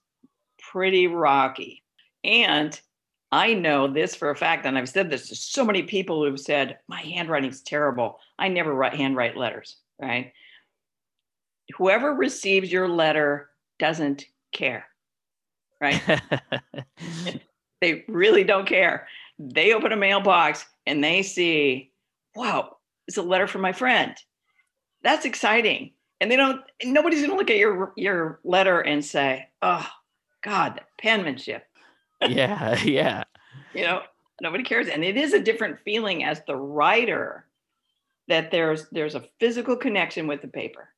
pretty 0.72 1.08
rocky 1.08 1.84
and 2.24 2.80
I 3.32 3.54
know 3.54 3.88
this 3.88 4.16
for 4.16 4.30
a 4.30 4.36
fact, 4.36 4.66
and 4.66 4.78
I've 4.78 4.88
said 4.88 5.10
this 5.10 5.28
to 5.28 5.36
so 5.36 5.66
many 5.66 5.84
people 5.84 6.24
who've 6.24 6.40
said, 6.40 6.78
My 6.88 7.02
handwriting's 7.02 7.62
terrible. 7.62 8.20
I 8.40 8.48
never 8.48 8.74
write 8.74 8.96
handwrite 8.96 9.36
letters, 9.36 9.76
right? 10.02 10.32
Whoever 11.78 12.14
receives 12.14 12.72
your 12.72 12.88
letter 12.88 13.50
doesn't 13.78 14.24
care, 14.54 14.86
right? 15.82 16.02
they 17.82 18.06
really 18.08 18.46
don't 18.46 18.68
care. 18.68 19.08
They 19.38 19.74
open 19.74 19.92
a 19.92 19.98
mailbox 19.98 20.66
and 20.86 21.04
they 21.04 21.22
see, 21.22 21.92
wow, 22.36 22.78
it's 23.08 23.18
a 23.18 23.22
letter 23.22 23.48
from 23.48 23.62
my 23.62 23.74
friend. 23.74 24.16
That's 25.06 25.26
exciting. 25.26 25.94
And 26.20 26.30
they 26.30 26.36
don't, 26.36 26.62
nobody's 26.84 27.22
gonna 27.22 27.38
look 27.38 27.50
at 27.50 27.58
your 27.58 27.94
your 27.96 28.42
letter 28.44 28.82
and 28.82 29.04
say, 29.04 29.48
oh 29.62 29.88
God, 30.44 30.82
penmanship 30.98 31.64
yeah, 32.22 32.80
yeah. 32.84 33.24
You 33.74 33.84
know, 33.84 34.02
nobody 34.42 34.64
cares. 34.64 34.88
And 34.88 35.04
it 35.04 35.18
is 35.18 35.34
a 35.34 35.42
different 35.42 35.80
feeling 35.84 36.24
as 36.24 36.42
the 36.48 36.56
writer 36.56 37.46
that 38.28 38.52
there's 38.52 38.88
there's 38.90 39.16
a 39.16 39.24
physical 39.40 39.76
connection 39.76 40.28
with 40.28 40.42
the 40.42 40.48
paper. 40.48 40.90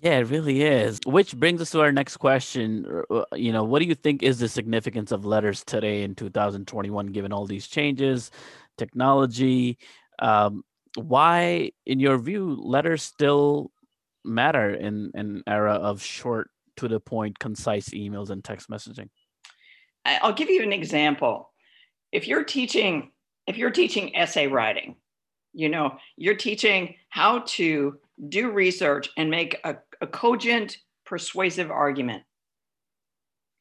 Yeah, 0.00 0.18
it 0.18 0.28
really 0.28 0.62
is. 0.62 0.98
Which 1.04 1.36
brings 1.36 1.60
us 1.60 1.70
to 1.72 1.82
our 1.82 1.92
next 1.92 2.16
question. 2.16 2.86
Uh, 3.10 3.14
uh, 3.16 3.24
you 3.34 3.52
know, 3.52 3.64
what 3.64 3.80
do 3.80 3.84
you 3.84 3.94
think 3.94 4.22
is 4.22 4.38
the 4.38 4.48
significance 4.48 5.12
of 5.12 5.26
letters 5.26 5.62
today 5.62 6.02
in 6.02 6.14
2021, 6.14 7.08
given 7.08 7.32
all 7.34 7.46
these 7.46 7.68
changes, 7.68 8.30
technology? 8.78 9.76
Um, 10.18 10.64
why, 10.96 11.70
in 11.86 12.00
your 12.00 12.18
view, 12.18 12.58
letters 12.60 13.02
still 13.02 13.70
matter 14.24 14.70
in 14.70 15.10
an 15.14 15.42
era 15.46 15.74
of 15.74 16.02
short, 16.02 16.50
to 16.76 16.88
the 16.88 17.00
point, 17.00 17.38
concise 17.38 17.90
emails 17.90 18.30
and 18.30 18.42
text 18.42 18.68
messaging? 18.70 19.08
I'll 20.04 20.32
give 20.32 20.50
you 20.50 20.62
an 20.62 20.72
example. 20.72 21.50
If 22.12 22.26
you're 22.26 22.44
teaching, 22.44 23.12
if 23.46 23.56
you're 23.56 23.70
teaching 23.70 24.16
essay 24.16 24.46
writing, 24.46 24.96
you 25.52 25.68
know, 25.68 25.96
you're 26.16 26.36
teaching 26.36 26.94
how 27.08 27.40
to 27.40 27.98
do 28.28 28.50
research 28.50 29.10
and 29.16 29.30
make 29.30 29.58
a, 29.64 29.76
a 30.00 30.06
cogent, 30.06 30.78
persuasive 31.04 31.70
argument, 31.70 32.22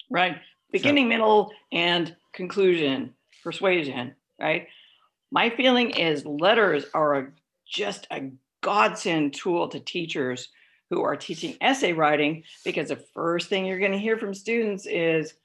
right? 0.10 0.38
Beginning, 0.72 1.06
sure. 1.06 1.10
middle, 1.10 1.52
and 1.72 2.16
conclusion, 2.34 3.16
persuasion, 3.44 4.16
right? 4.40 4.68
My 5.32 5.50
feeling 5.50 5.92
is 5.92 6.26
letters 6.26 6.86
are 6.94 7.16
a, 7.16 7.28
just 7.68 8.08
a 8.12 8.32
godsend 8.62 9.34
tool 9.34 9.68
to 9.70 9.80
teachers 9.80 10.50
who 10.90 11.02
are 11.04 11.16
teaching 11.16 11.56
essay 11.62 11.94
writing 11.94 12.44
because 12.66 12.90
the 12.90 13.04
first 13.14 13.48
thing 13.48 13.66
you're 13.66 13.80
going 13.80 13.92
to 13.92 14.00
hear 14.00 14.18
from 14.18 14.34
students 14.34 14.88
is, 14.88 15.36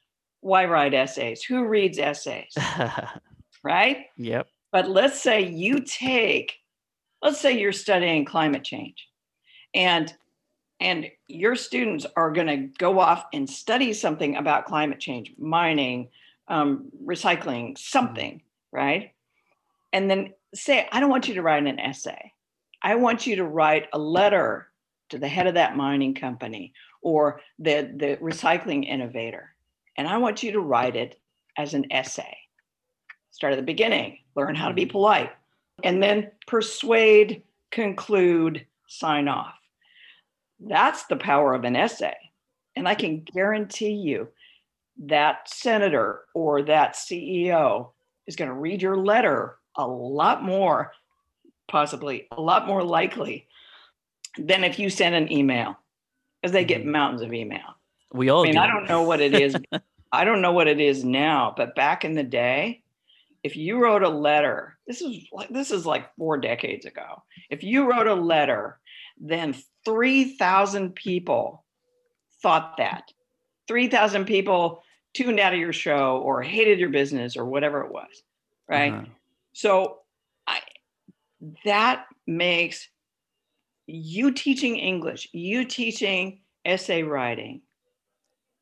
why 0.41 0.64
write 0.64 0.95
essays? 0.95 1.43
Who 1.43 1.67
reads 1.67 1.99
essays? 1.99 2.55
right? 3.62 4.07
Yep. 4.17 4.47
But 4.73 4.88
let's 4.91 5.21
say 5.21 5.43
you 5.43 5.81
take, 5.81 6.55
let's 7.23 7.41
say 7.41 7.59
you're 7.59 7.73
studying 7.73 8.25
climate 8.25 8.64
change 8.64 9.09
and 9.75 10.12
and 10.81 11.11
your 11.29 11.55
students 11.55 12.05
are 12.17 12.33
going 12.33 12.49
to 12.49 12.79
go 12.79 12.99
off 12.99 13.25
and 13.33 13.49
study 13.49 13.93
something 13.93 14.37
about 14.37 14.67
climate 14.67 15.00
change, 15.00 15.33
mining, 15.38 16.09
um, 16.49 16.91
recycling, 17.07 17.79
something, 17.79 18.43
right? 18.73 19.13
And 19.95 20.11
then 20.11 20.35
say, 20.55 20.87
I 20.93 21.01
don't 21.01 21.09
want 21.09 21.29
you 21.29 21.35
to 21.35 21.43
write 21.43 21.67
an 21.67 21.81
essay. 21.81 22.33
I 22.83 22.97
want 22.97 23.27
you 23.27 23.37
to 23.37 23.45
write 23.45 23.89
a 23.95 23.99
letter 23.99 24.69
to 25.09 25.19
the 25.19 25.29
head 25.29 25.47
of 25.47 25.55
that 25.55 25.77
mining 25.77 26.15
company 26.15 26.75
or 27.01 27.41
the, 27.59 27.91
the 27.97 28.19
recycling 28.21 28.87
innovator 28.87 29.55
and 29.97 30.09
I 30.09 30.19
want 30.19 30.43
you 30.43 30.53
to 30.53 30.61
write 30.61 30.97
it 30.97 31.21
as 31.57 31.75
an 31.75 31.87
essay. 31.93 32.37
Start 33.31 33.53
at 33.53 33.57
the 33.57 33.63
beginning, 33.63 34.19
learn 34.35 34.55
how 34.55 34.69
to 34.69 34.75
be 34.75 34.87
polite, 34.87 35.31
and 35.83 36.03
then 36.03 36.31
persuade, 36.47 37.43
conclude, 37.71 38.67
sign 38.87 39.29
off. 39.29 39.55
That's 40.61 41.05
the 41.07 41.17
power 41.17 41.55
of 41.55 41.65
an 41.65 41.77
essay. 41.77 42.15
And 42.77 42.89
I 42.89 42.95
can 42.95 43.21
guarantee 43.21 43.93
you 43.93 44.29
that 45.07 45.49
senator 45.49 46.23
or 46.35 46.63
that 46.63 46.95
CEO 46.95 47.91
is 48.27 48.37
going 48.37 48.49
to 48.49 48.55
read 48.55 48.83
your 48.83 48.97
letter 48.97 49.59
a 49.76 49.87
lot 49.87 50.43
more, 50.43 50.93
possibly 51.69 52.26
a 52.31 52.40
lot 52.40 52.66
more 52.66 52.83
likely 52.83 53.47
than 54.38 54.64
if 54.64 54.78
you 54.78 54.90
send 54.90 55.14
an 55.14 55.31
email, 55.33 55.76
because 56.40 56.52
they 56.52 56.64
get 56.64 56.83
mm-hmm. 56.83 56.93
mountains 56.93 57.23
of 57.23 57.33
email. 57.33 57.76
We 58.12 58.28
all. 58.28 58.43
I 58.43 58.45
mean, 58.45 58.54
do. 58.54 58.61
I 58.61 58.66
don't 58.66 58.88
know 58.88 59.02
what 59.02 59.21
it 59.21 59.35
is. 59.35 59.57
I 60.12 60.25
don't 60.25 60.40
know 60.40 60.52
what 60.52 60.69
it 60.69 60.81
is 60.81 61.04
now, 61.04 61.52
but 61.57 61.75
back 61.75 62.04
in 62.04 62.14
the 62.14 62.23
day, 62.23 62.83
if 63.43 63.57
you 63.57 63.83
wrote 63.83 64.02
a 64.02 64.09
letter, 64.09 64.78
this 64.87 65.02
is 65.02 65.26
like 65.33 65.49
this 65.49 65.71
is 65.71 65.85
like 65.85 66.14
four 66.16 66.38
decades 66.38 66.87
ago. 66.87 67.23
If 67.50 67.62
you 67.62 67.90
wrote 67.90 68.07
a 68.07 68.14
letter, 68.14 68.78
then 69.19 69.54
three 69.85 70.37
thousand 70.37 70.95
people 70.95 71.64
thought 72.43 72.76
that. 72.78 73.12
Three 73.66 73.88
thousand 73.88 74.26
people 74.26 74.83
tuned 75.14 75.40
out 75.40 75.52
of 75.52 75.59
your 75.59 75.73
show 75.73 76.19
or 76.19 76.43
hated 76.43 76.78
your 76.78 76.90
business 76.90 77.37
or 77.37 77.45
whatever 77.45 77.83
it 77.83 77.93
was, 77.93 78.23
right? 78.69 78.93
Uh-huh. 78.93 79.04
So, 79.54 80.00
I 80.46 80.61
that 81.64 82.06
makes 82.26 82.88
you 83.87 84.32
teaching 84.32 84.76
English, 84.76 85.28
you 85.32 85.64
teaching 85.64 86.40
essay 86.64 87.02
writing 87.02 87.62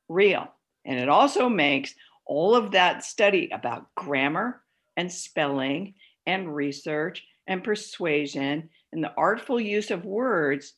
real. 0.09 0.49
And 0.85 0.99
it 0.99 1.09
also 1.09 1.49
makes 1.49 1.95
all 2.27 2.55
of 2.55 2.73
that 2.73 3.05
study 3.05 3.49
about 3.53 3.87
grammar 3.95 4.63
and 4.97 5.11
spelling 5.11 5.95
and 6.27 6.55
research 6.55 7.25
and 7.47 7.65
persuasion 7.65 8.69
and 8.93 9.03
the 9.03 9.13
artful 9.17 9.61
use 9.61 9.91
of 9.91 10.05
words 10.05 10.75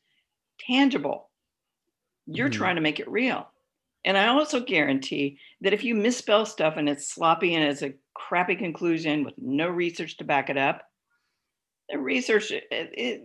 tangible. 0.61 1.31
You're 2.27 2.49
mm-hmm. 2.49 2.59
trying 2.59 2.77
to 2.77 2.83
make 2.83 3.01
it 3.01 3.11
real. 3.11 3.49
And 4.05 4.17
I 4.17 4.29
also 4.29 4.61
guarantee 4.61 5.39
that 5.63 5.73
if 5.73 5.83
you 5.83 5.95
misspell 5.95 6.47
stuff 6.47 6.75
and 6.77 6.89
it's 6.89 7.09
sloppy 7.09 7.55
and 7.55 7.65
it's 7.65 7.83
a 7.83 7.95
crappy 8.15 8.57
conclusion 8.57 9.25
with 9.25 9.35
no 9.37 9.69
research 9.69 10.17
to 10.19 10.25
back 10.25 10.51
it 10.51 10.57
up, 10.57 10.83
the 11.91 11.99
research, 11.99 12.51
it, 12.51 12.65
it, 12.71 13.23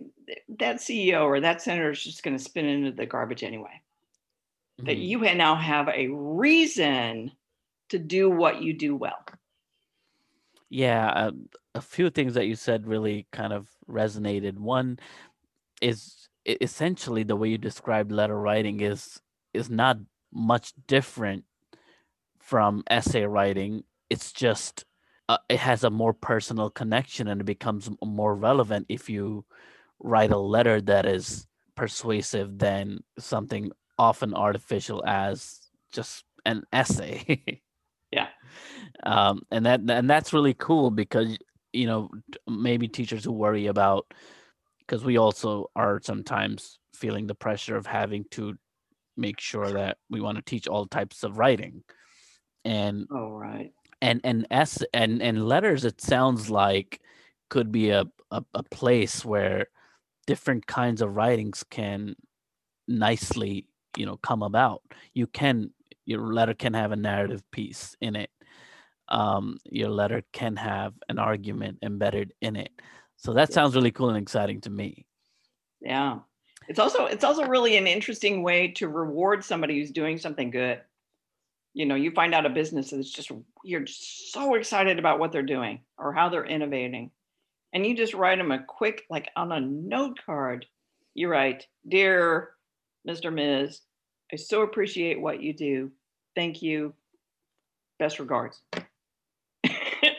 that 0.58 0.76
CEO 0.76 1.22
or 1.24 1.40
that 1.40 1.62
senator 1.62 1.90
is 1.90 2.04
just 2.04 2.22
going 2.22 2.36
to 2.36 2.42
spin 2.42 2.66
into 2.66 2.92
the 2.92 3.06
garbage 3.06 3.42
anyway 3.42 3.80
that 4.84 4.96
mm-hmm. 4.96 5.28
you 5.28 5.34
now 5.34 5.56
have 5.56 5.88
a 5.88 6.08
reason 6.08 7.32
to 7.90 7.98
do 7.98 8.30
what 8.30 8.62
you 8.62 8.72
do 8.72 8.96
well. 8.96 9.24
Yeah, 10.68 11.08
uh, 11.08 11.30
a 11.74 11.80
few 11.80 12.10
things 12.10 12.34
that 12.34 12.46
you 12.46 12.54
said 12.54 12.86
really 12.86 13.26
kind 13.32 13.52
of 13.52 13.68
resonated. 13.88 14.56
One 14.58 14.98
is 15.82 16.28
essentially 16.46 17.22
the 17.22 17.36
way 17.36 17.48
you 17.48 17.58
described 17.58 18.12
letter 18.12 18.38
writing 18.38 18.80
is 18.80 19.20
is 19.52 19.68
not 19.68 19.98
much 20.32 20.72
different 20.86 21.44
from 22.38 22.84
essay 22.88 23.24
writing. 23.24 23.82
It's 24.10 24.32
just 24.32 24.84
uh, 25.28 25.38
it 25.48 25.60
has 25.60 25.84
a 25.84 25.90
more 25.90 26.12
personal 26.12 26.70
connection 26.70 27.28
and 27.28 27.40
it 27.40 27.44
becomes 27.44 27.88
more 28.04 28.34
relevant 28.34 28.86
if 28.88 29.08
you 29.08 29.44
write 30.00 30.32
a 30.32 30.38
letter 30.38 30.80
that 30.80 31.06
is 31.06 31.46
persuasive 31.76 32.58
than 32.58 32.98
something 33.18 33.70
often 33.96 34.34
artificial 34.34 35.04
as 35.06 35.60
just 35.92 36.24
an 36.44 36.64
essay. 36.72 37.62
yeah. 38.12 38.28
Um, 39.04 39.42
and 39.50 39.66
that 39.66 39.80
and 39.88 40.10
that's 40.10 40.32
really 40.32 40.54
cool 40.54 40.90
because 40.90 41.38
you 41.72 41.86
know 41.86 42.10
maybe 42.48 42.88
teachers 42.88 43.24
who 43.24 43.32
worry 43.32 43.66
about 43.66 44.12
because 44.80 45.04
we 45.04 45.16
also 45.16 45.70
are 45.76 46.00
sometimes 46.02 46.80
feeling 46.94 47.26
the 47.26 47.34
pressure 47.34 47.76
of 47.76 47.86
having 47.86 48.24
to 48.32 48.56
make 49.16 49.38
sure 49.38 49.70
that 49.72 49.98
we 50.08 50.20
want 50.20 50.36
to 50.36 50.42
teach 50.42 50.66
all 50.66 50.86
types 50.86 51.22
of 51.22 51.38
writing 51.38 51.82
and 52.64 53.06
oh 53.12 53.30
right 53.30 53.72
and 54.02 54.20
and 54.24 54.46
s 54.50 54.82
and 54.94 55.22
and 55.22 55.46
letters 55.46 55.84
it 55.84 56.00
sounds 56.00 56.50
like 56.50 57.00
could 57.48 57.72
be 57.72 57.90
a, 57.90 58.04
a, 58.30 58.44
a 58.54 58.62
place 58.62 59.24
where 59.24 59.66
different 60.26 60.66
kinds 60.66 61.02
of 61.02 61.16
writings 61.16 61.64
can 61.70 62.14
nicely 62.86 63.66
you 63.96 64.06
know 64.06 64.16
come 64.16 64.42
about. 64.42 64.82
You 65.14 65.26
can 65.26 65.70
your 66.06 66.32
letter 66.32 66.54
can 66.54 66.74
have 66.74 66.92
a 66.92 66.96
narrative 66.96 67.42
piece 67.50 67.96
in 68.00 68.16
it. 68.16 68.30
Um, 69.08 69.58
your 69.64 69.90
letter 69.90 70.22
can 70.32 70.56
have 70.56 70.94
an 71.08 71.18
argument 71.18 71.78
embedded 71.82 72.32
in 72.40 72.56
it. 72.56 72.70
So 73.16 73.34
that 73.34 73.52
sounds 73.52 73.74
really 73.74 73.90
cool 73.90 74.08
and 74.08 74.18
exciting 74.18 74.60
to 74.62 74.70
me. 74.70 75.04
Yeah. 75.80 76.20
It's 76.68 76.78
also 76.78 77.06
it's 77.06 77.24
also 77.24 77.46
really 77.46 77.76
an 77.76 77.86
interesting 77.86 78.42
way 78.42 78.68
to 78.72 78.88
reward 78.88 79.44
somebody 79.44 79.78
who's 79.78 79.90
doing 79.90 80.18
something 80.18 80.50
good 80.50 80.80
you 81.74 81.86
know 81.86 81.94
you 81.94 82.10
find 82.10 82.34
out 82.34 82.46
a 82.46 82.50
business 82.50 82.90
that's 82.90 83.10
just 83.10 83.30
you're 83.64 83.80
just 83.80 84.32
so 84.32 84.54
excited 84.54 84.98
about 84.98 85.18
what 85.18 85.32
they're 85.32 85.42
doing 85.42 85.80
or 85.98 86.12
how 86.12 86.28
they're 86.28 86.44
innovating 86.44 87.10
and 87.72 87.86
you 87.86 87.96
just 87.96 88.14
write 88.14 88.38
them 88.38 88.50
a 88.50 88.62
quick 88.64 89.04
like 89.10 89.28
on 89.36 89.52
a 89.52 89.60
note 89.60 90.18
card 90.24 90.66
you 91.14 91.28
write 91.28 91.66
dear 91.88 92.50
mr 93.08 93.32
ms 93.32 93.80
i 94.32 94.36
so 94.36 94.62
appreciate 94.62 95.20
what 95.20 95.42
you 95.42 95.52
do. 95.52 95.90
Thank 96.34 96.62
you. 96.62 96.94
Best 97.98 98.18
regards. 98.18 98.60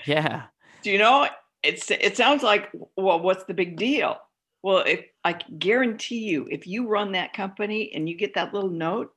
Yeah. 0.05 0.43
Do 0.81 0.89
you 0.89 0.97
know 0.97 1.27
it's 1.61 1.91
it 1.91 2.17
sounds 2.17 2.41
like 2.41 2.71
well 2.97 3.19
what's 3.19 3.43
the 3.43 3.53
big 3.53 3.77
deal? 3.77 4.17
Well 4.63 4.79
if 4.79 5.05
i 5.23 5.33
guarantee 5.33 6.19
you 6.19 6.47
if 6.49 6.65
you 6.65 6.87
run 6.87 7.11
that 7.11 7.33
company 7.33 7.91
and 7.93 8.09
you 8.09 8.17
get 8.17 8.33
that 8.33 8.51
little 8.51 8.69
note 8.69 9.13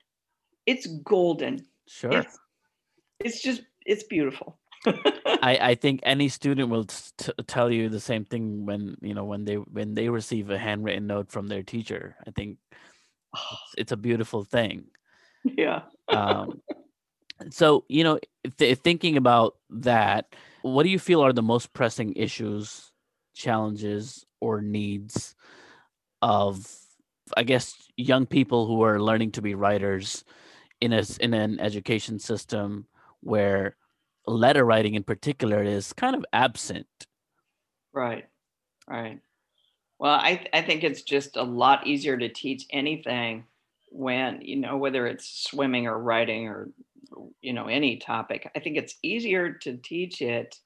it's 0.66 0.86
golden 0.86 1.64
sure 1.86 2.12
it's, 2.12 2.38
it's 3.20 3.42
just 3.42 3.62
it's 3.86 4.04
beautiful 4.04 4.58
I, 4.86 5.58
I 5.60 5.74
think 5.74 6.00
any 6.02 6.28
student 6.28 6.68
will 6.68 6.84
t- 6.84 7.32
tell 7.46 7.70
you 7.70 7.88
the 7.88 8.00
same 8.00 8.24
thing 8.24 8.66
when 8.66 8.96
you 9.00 9.14
know 9.14 9.24
when 9.24 9.44
they 9.44 9.54
when 9.54 9.94
they 9.94 10.08
receive 10.08 10.50
a 10.50 10.58
handwritten 10.58 11.06
note 11.06 11.30
from 11.30 11.48
their 11.48 11.62
teacher. 11.62 12.16
I 12.26 12.30
think 12.30 12.58
it's, 13.34 13.74
it's 13.78 13.92
a 13.92 13.96
beautiful 13.96 14.44
thing. 14.44 14.84
Yeah. 15.44 15.82
um, 16.08 16.60
so 17.50 17.84
you 17.88 18.04
know, 18.04 18.18
th- 18.58 18.78
thinking 18.78 19.16
about 19.16 19.56
that, 19.70 20.34
what 20.62 20.82
do 20.82 20.90
you 20.90 20.98
feel 20.98 21.22
are 21.22 21.32
the 21.32 21.42
most 21.42 21.72
pressing 21.72 22.14
issues, 22.14 22.92
challenges, 23.34 24.24
or 24.40 24.60
needs 24.60 25.34
of, 26.20 26.66
I 27.36 27.42
guess, 27.42 27.74
young 27.96 28.26
people 28.26 28.66
who 28.66 28.82
are 28.82 29.00
learning 29.00 29.32
to 29.32 29.42
be 29.42 29.54
writers 29.54 30.24
in 30.84 30.92
a 30.92 31.02
in 31.20 31.34
an 31.34 31.58
education 31.60 32.18
system 32.18 32.86
where 33.20 33.76
letter 34.26 34.64
writing 34.64 34.94
in 34.94 35.02
particular 35.02 35.62
is 35.62 35.92
kind 35.92 36.14
of 36.14 36.24
absent. 36.32 36.86
Right. 37.92 38.26
Right. 38.88 39.20
Well, 39.98 40.14
I 40.14 40.46
I 40.52 40.62
think 40.62 40.84
it's 40.84 41.02
just 41.02 41.36
a 41.36 41.42
lot 41.42 41.86
easier 41.86 42.16
to 42.16 42.28
teach 42.28 42.66
anything 42.70 43.44
when, 43.90 44.40
you 44.42 44.56
know, 44.56 44.76
whether 44.76 45.06
it's 45.06 45.46
swimming 45.48 45.86
or 45.86 45.98
writing 45.98 46.48
or 46.48 46.70
you 47.40 47.52
know, 47.52 47.66
any 47.66 47.96
topic. 47.98 48.50
I 48.56 48.60
think 48.60 48.76
it's 48.76 48.96
easier 49.02 49.52
to 49.52 49.76
teach 49.76 50.20
it 50.20 50.58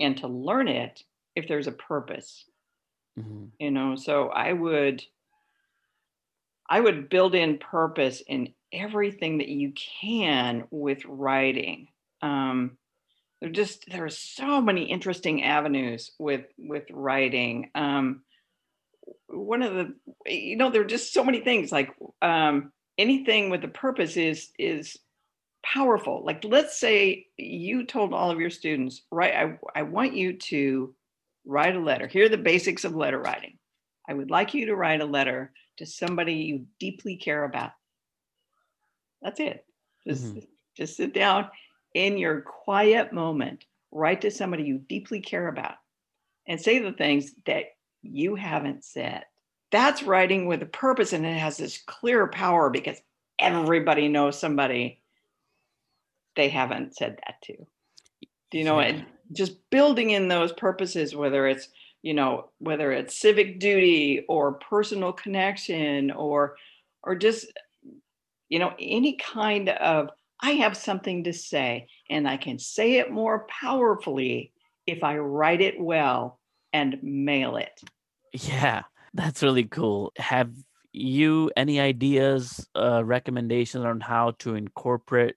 and 0.00 0.16
to 0.18 0.28
learn 0.28 0.68
it 0.68 1.02
if 1.34 1.48
there's 1.48 1.66
a 1.66 1.72
purpose. 1.72 2.44
Mm-hmm. 3.18 3.44
You 3.58 3.70
know, 3.70 3.96
so 3.96 4.28
I 4.28 4.52
would 4.52 5.02
I 6.68 6.80
would 6.80 7.08
build 7.08 7.34
in 7.34 7.58
purpose 7.58 8.22
in 8.26 8.52
everything 8.72 9.38
that 9.38 9.48
you 9.48 9.72
can 10.00 10.64
with 10.70 11.04
writing. 11.06 11.88
Um, 12.22 12.78
there 13.40 13.50
just 13.50 13.84
there 13.88 14.04
are 14.04 14.10
so 14.10 14.60
many 14.60 14.84
interesting 14.84 15.44
avenues 15.44 16.12
with 16.18 16.46
with 16.58 16.84
writing. 16.90 17.70
Um 17.74 18.22
one 19.28 19.62
of 19.62 19.74
the 19.74 19.94
you 20.26 20.56
know 20.56 20.70
there 20.70 20.82
are 20.82 20.86
just 20.86 21.12
so 21.12 21.22
many 21.22 21.40
things 21.40 21.70
like 21.70 21.94
um 22.20 22.72
anything 22.98 23.48
with 23.50 23.62
a 23.64 23.68
purpose 23.68 24.16
is 24.16 24.50
is 24.58 24.96
powerful. 25.64 26.24
Like 26.24 26.44
let's 26.44 26.78
say 26.78 27.26
you 27.36 27.84
told 27.84 28.12
all 28.12 28.30
of 28.30 28.40
your 28.40 28.50
students 28.50 29.02
right 29.10 29.34
i, 29.34 29.58
I 29.80 29.82
want 29.82 30.14
you 30.14 30.34
to 30.34 30.94
write 31.44 31.76
a 31.76 31.80
letter. 31.80 32.06
Here 32.06 32.26
are 32.26 32.28
the 32.28 32.36
basics 32.36 32.84
of 32.84 32.94
letter 32.94 33.18
writing. 33.18 33.58
I 34.08 34.14
would 34.14 34.30
like 34.30 34.54
you 34.54 34.66
to 34.66 34.76
write 34.76 35.00
a 35.00 35.06
letter 35.06 35.52
to 35.78 35.86
somebody 35.86 36.34
you 36.34 36.66
deeply 36.80 37.16
care 37.16 37.44
about 37.44 37.70
that's 39.22 39.40
it 39.40 39.64
just 40.06 40.24
mm-hmm. 40.24 40.38
just 40.76 40.96
sit 40.96 41.12
down 41.12 41.48
in 41.94 42.18
your 42.18 42.40
quiet 42.40 43.12
moment, 43.12 43.64
write 43.90 44.22
to 44.22 44.30
somebody 44.30 44.64
you 44.64 44.78
deeply 44.78 45.20
care 45.20 45.48
about 45.48 45.74
and 46.46 46.60
say 46.60 46.78
the 46.78 46.92
things 46.92 47.32
that 47.46 47.64
you 48.02 48.34
haven't 48.34 48.84
said. 48.84 49.24
That's 49.70 50.02
writing 50.02 50.46
with 50.46 50.62
a 50.62 50.66
purpose 50.66 51.12
and 51.12 51.26
it 51.26 51.38
has 51.38 51.58
this 51.58 51.82
clear 51.86 52.26
power 52.26 52.70
because 52.70 52.98
everybody 53.38 54.08
knows 54.08 54.38
somebody 54.38 55.02
they 56.36 56.48
haven't 56.48 56.96
said 56.96 57.18
that 57.26 57.42
to. 57.42 57.56
Do 58.50 58.58
you 58.58 58.64
know 58.64 58.80
yeah. 58.80 59.02
just 59.32 59.68
building 59.70 60.10
in 60.10 60.28
those 60.28 60.52
purposes, 60.52 61.14
whether 61.14 61.46
it's 61.46 61.68
you 62.02 62.14
know 62.14 62.48
whether 62.58 62.92
it's 62.92 63.18
civic 63.18 63.58
duty 63.58 64.24
or 64.28 64.52
personal 64.52 65.12
connection 65.12 66.10
or 66.12 66.56
or 67.02 67.14
just 67.14 67.46
you 68.48 68.58
know 68.58 68.72
any 68.78 69.16
kind 69.16 69.68
of 69.68 70.10
I 70.40 70.52
have 70.52 70.76
something 70.76 71.24
to 71.24 71.32
say, 71.32 71.88
and 72.08 72.28
I 72.28 72.36
can 72.36 72.58
say 72.58 72.98
it 72.98 73.10
more 73.10 73.46
powerfully 73.48 74.52
if 74.86 75.02
I 75.02 75.18
write 75.18 75.60
it 75.60 75.80
well 75.80 76.38
and 76.72 76.98
mail 77.02 77.56
it. 77.56 77.80
Yeah, 78.32 78.82
that's 79.14 79.42
really 79.42 79.64
cool. 79.64 80.12
Have 80.16 80.52
you 80.92 81.50
any 81.56 81.80
ideas, 81.80 82.66
uh, 82.74 83.02
recommendations 83.04 83.84
on 83.84 84.00
how 84.00 84.32
to 84.38 84.54
incorporate 84.54 85.36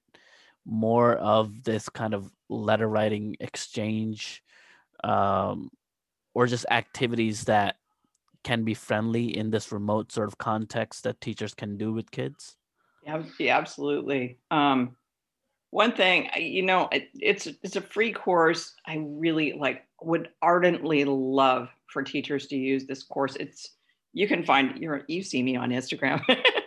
more 0.65 1.15
of 1.15 1.63
this 1.63 1.89
kind 1.89 2.13
of 2.13 2.32
letter 2.50 2.88
writing 2.88 3.36
exchange 3.39 4.43
um, 5.04 5.71
or 6.34 6.45
just 6.45 6.65
activities 6.69 7.45
that 7.45 7.78
can 8.43 8.63
be 8.63 8.74
friendly 8.74 9.36
in 9.36 9.52
this 9.52 9.71
remote 9.71 10.12
sort 10.12 10.28
of 10.28 10.38
context 10.38 11.04
that 11.04 11.21
teachers 11.21 11.54
can 11.54 11.78
do 11.78 11.91
with 11.91 12.12
kids? 12.12 12.56
Yeah, 13.04 13.24
yeah 13.40 13.58
absolutely. 13.58 14.38
Um, 14.50 14.96
one 15.72 15.94
thing, 15.94 16.30
you 16.38 16.64
know, 16.64 16.90
it, 16.92 17.10
it's 17.20 17.48
it's 17.64 17.78
a 17.78 17.82
free 17.82 18.12
course. 18.12 18.74
I 18.86 18.98
really 19.00 19.54
like 19.54 19.86
would 20.02 20.30
ardently 20.42 21.06
love 21.06 21.70
for 21.88 22.04
teachers 22.04 22.48
to 22.48 22.58
use 22.58 22.86
this 22.86 23.04
course. 23.04 23.36
It's 23.38 23.70
you 24.14 24.28
can 24.28 24.44
find 24.44 24.82
you 24.82 25.02
you 25.08 25.24
see 25.24 25.42
me 25.42 25.56
on 25.56 25.70
Instagram. 25.70 26.22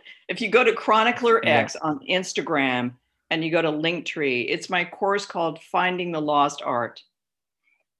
if 0.28 0.40
you 0.40 0.48
go 0.48 0.64
to 0.64 0.72
Chronicler 0.72 1.40
yeah. 1.44 1.58
X 1.58 1.76
on 1.76 2.00
Instagram 2.08 2.94
and 3.30 3.44
you 3.44 3.50
go 3.50 3.62
to 3.62 3.70
Linktree, 3.70 4.46
it's 4.48 4.70
my 4.70 4.84
course 4.84 5.26
called 5.26 5.60
Finding 5.62 6.12
the 6.12 6.20
Lost 6.20 6.62
Art. 6.64 7.02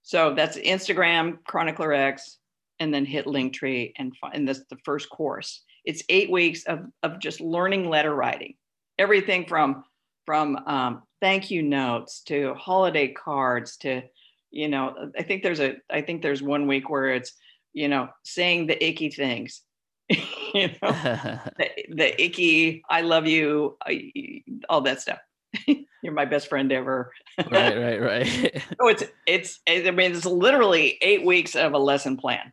So 0.03 0.35
that's 0.35 0.57
Instagram 0.59 1.39
Chronicler 1.45 1.93
X, 1.93 2.39
and 2.81 2.93
then 2.93 3.05
hit 3.05 3.27
Linktree 3.27 3.93
and 3.97 4.17
find 4.17 4.49
this 4.49 4.63
the 4.71 4.77
first 4.85 5.11
course. 5.11 5.63
It's 5.85 6.03
eight 6.09 6.31
weeks 6.31 6.65
of, 6.65 6.87
of 7.03 7.19
just 7.19 7.41
learning 7.41 7.89
letter 7.89 8.15
writing. 8.15 8.55
Everything 8.99 9.47
from 9.47 9.85
from 10.25 10.57
um, 10.67 11.03
thank 11.21 11.51
you 11.51 11.63
notes 11.63 12.23
to 12.23 12.55
holiday 12.55 13.09
cards 13.09 13.77
to, 13.79 14.03
you 14.51 14.69
know, 14.69 15.11
I 15.19 15.23
think 15.23 15.43
there's 15.43 15.61
a 15.61 15.77
I 15.91 16.01
think 16.01 16.23
there's 16.23 16.43
one 16.43 16.67
week 16.67 16.89
where 16.89 17.11
it's, 17.11 17.33
you 17.73 17.89
know, 17.89 18.09
saying 18.25 18.67
the 18.67 18.83
icky 18.85 19.11
things. 19.11 19.63
you 20.09 20.69
know, 20.69 20.75
the, 21.59 21.71
the, 21.89 22.23
icky, 22.23 22.83
I 22.89 23.01
love 23.01 23.27
you, 23.27 23.77
I, 23.83 24.43
all 24.69 24.83
that 24.83 25.01
stuff. 25.01 25.19
You're 25.67 26.13
my 26.13 26.27
best 26.27 26.49
friend 26.49 26.71
ever. 26.71 27.11
right, 27.51 27.77
right, 27.77 28.01
right. 28.01 28.63
so 28.79 28.89
it's 28.89 29.05
it's 29.27 29.61
I 29.67 29.91
mean 29.91 30.13
it's 30.13 30.27
literally 30.27 30.99
eight 31.01 31.25
weeks 31.25 31.57
of 31.57 31.73
a 31.73 31.79
lesson 31.79 32.17
plan. 32.17 32.53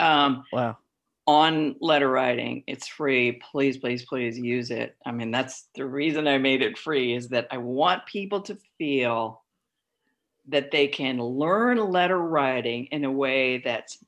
Um, 0.00 0.44
wow 0.52 0.76
on 1.26 1.76
letter 1.80 2.08
writing. 2.10 2.64
It's 2.66 2.86
free. 2.86 3.40
Please, 3.50 3.78
please, 3.78 4.04
please 4.04 4.38
use 4.38 4.70
it. 4.70 4.96
I 5.06 5.12
mean, 5.12 5.30
that's 5.30 5.68
the 5.74 5.86
reason 5.86 6.28
I 6.28 6.38
made 6.38 6.62
it 6.62 6.76
free 6.78 7.14
is 7.14 7.28
that 7.28 7.48
I 7.50 7.58
want 7.58 8.06
people 8.06 8.42
to 8.42 8.58
feel 8.78 9.42
that 10.48 10.70
they 10.70 10.86
can 10.86 11.18
learn 11.18 11.78
letter 11.78 12.18
writing 12.18 12.86
in 12.86 13.04
a 13.04 13.10
way 13.10 13.58
that's 13.64 13.98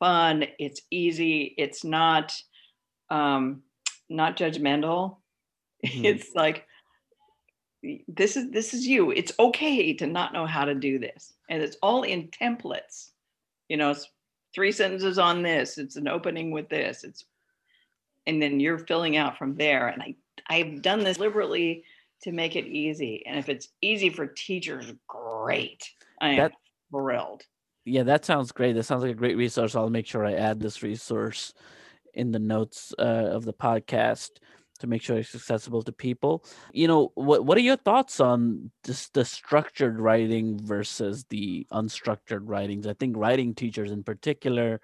fun, 0.00 0.44
it's 0.58 0.80
easy, 0.90 1.54
it's 1.56 1.84
not 1.84 2.34
um, 3.10 3.62
not 4.08 4.36
judgmental. 4.36 5.16
Mhm. 5.84 6.04
It's 6.06 6.34
like 6.34 6.66
this 8.08 8.38
is 8.38 8.50
this 8.52 8.72
is 8.72 8.86
you. 8.86 9.10
It's 9.10 9.32
okay 9.38 9.92
to 9.92 10.06
not 10.06 10.32
know 10.32 10.46
how 10.46 10.64
to 10.64 10.74
do 10.74 10.98
this, 10.98 11.34
and 11.50 11.62
it's 11.62 11.76
all 11.82 12.04
in 12.04 12.28
templates. 12.28 13.10
You 13.68 13.76
know, 13.76 13.90
it's 13.90 14.08
three 14.54 14.72
sentences 14.72 15.18
on 15.18 15.42
this. 15.42 15.78
It's 15.78 15.96
an 15.96 16.08
opening 16.08 16.50
with 16.50 16.68
this. 16.68 17.04
It's 17.04 17.24
and 18.26 18.40
then 18.40 18.58
you're 18.60 18.78
filling 18.78 19.16
out 19.16 19.36
from 19.36 19.56
there. 19.56 19.88
And 19.88 20.02
I 20.02 20.14
I've 20.48 20.82
done 20.82 21.00
this 21.04 21.16
deliberately 21.16 21.84
to 22.22 22.32
make 22.32 22.56
it 22.56 22.66
easy. 22.66 23.24
And 23.26 23.38
if 23.38 23.48
it's 23.48 23.68
easy 23.82 24.10
for 24.10 24.26
teachers, 24.26 24.92
great. 25.08 25.90
I 26.20 26.30
am 26.30 26.36
That- 26.36 26.52
thrilled. 26.90 27.42
Yeah, 27.86 28.04
that 28.04 28.24
sounds 28.24 28.50
great. 28.50 28.72
That 28.74 28.84
sounds 28.84 29.02
like 29.02 29.12
a 29.12 29.14
great 29.14 29.36
resource. 29.36 29.74
I'll 29.76 29.90
make 29.90 30.06
sure 30.06 30.24
I 30.24 30.32
add 30.32 30.58
this 30.58 30.82
resource 30.82 31.52
in 32.14 32.30
the 32.30 32.38
notes 32.38 32.94
uh, 32.98 33.02
of 33.02 33.44
the 33.44 33.52
podcast 33.52 34.30
to 34.84 34.90
make 34.90 35.02
sure 35.02 35.16
it's 35.18 35.34
accessible 35.34 35.82
to 35.82 35.92
people. 35.92 36.44
You 36.72 36.88
know, 36.88 37.12
what 37.14 37.44
what 37.44 37.58
are 37.58 37.62
your 37.62 37.76
thoughts 37.76 38.20
on 38.20 38.70
just 38.84 39.14
the 39.14 39.24
structured 39.24 39.98
writing 39.98 40.58
versus 40.62 41.24
the 41.30 41.66
unstructured 41.72 42.42
writings? 42.42 42.86
I 42.86 42.94
think 42.94 43.16
writing 43.16 43.54
teachers 43.54 43.90
in 43.90 44.04
particular 44.04 44.80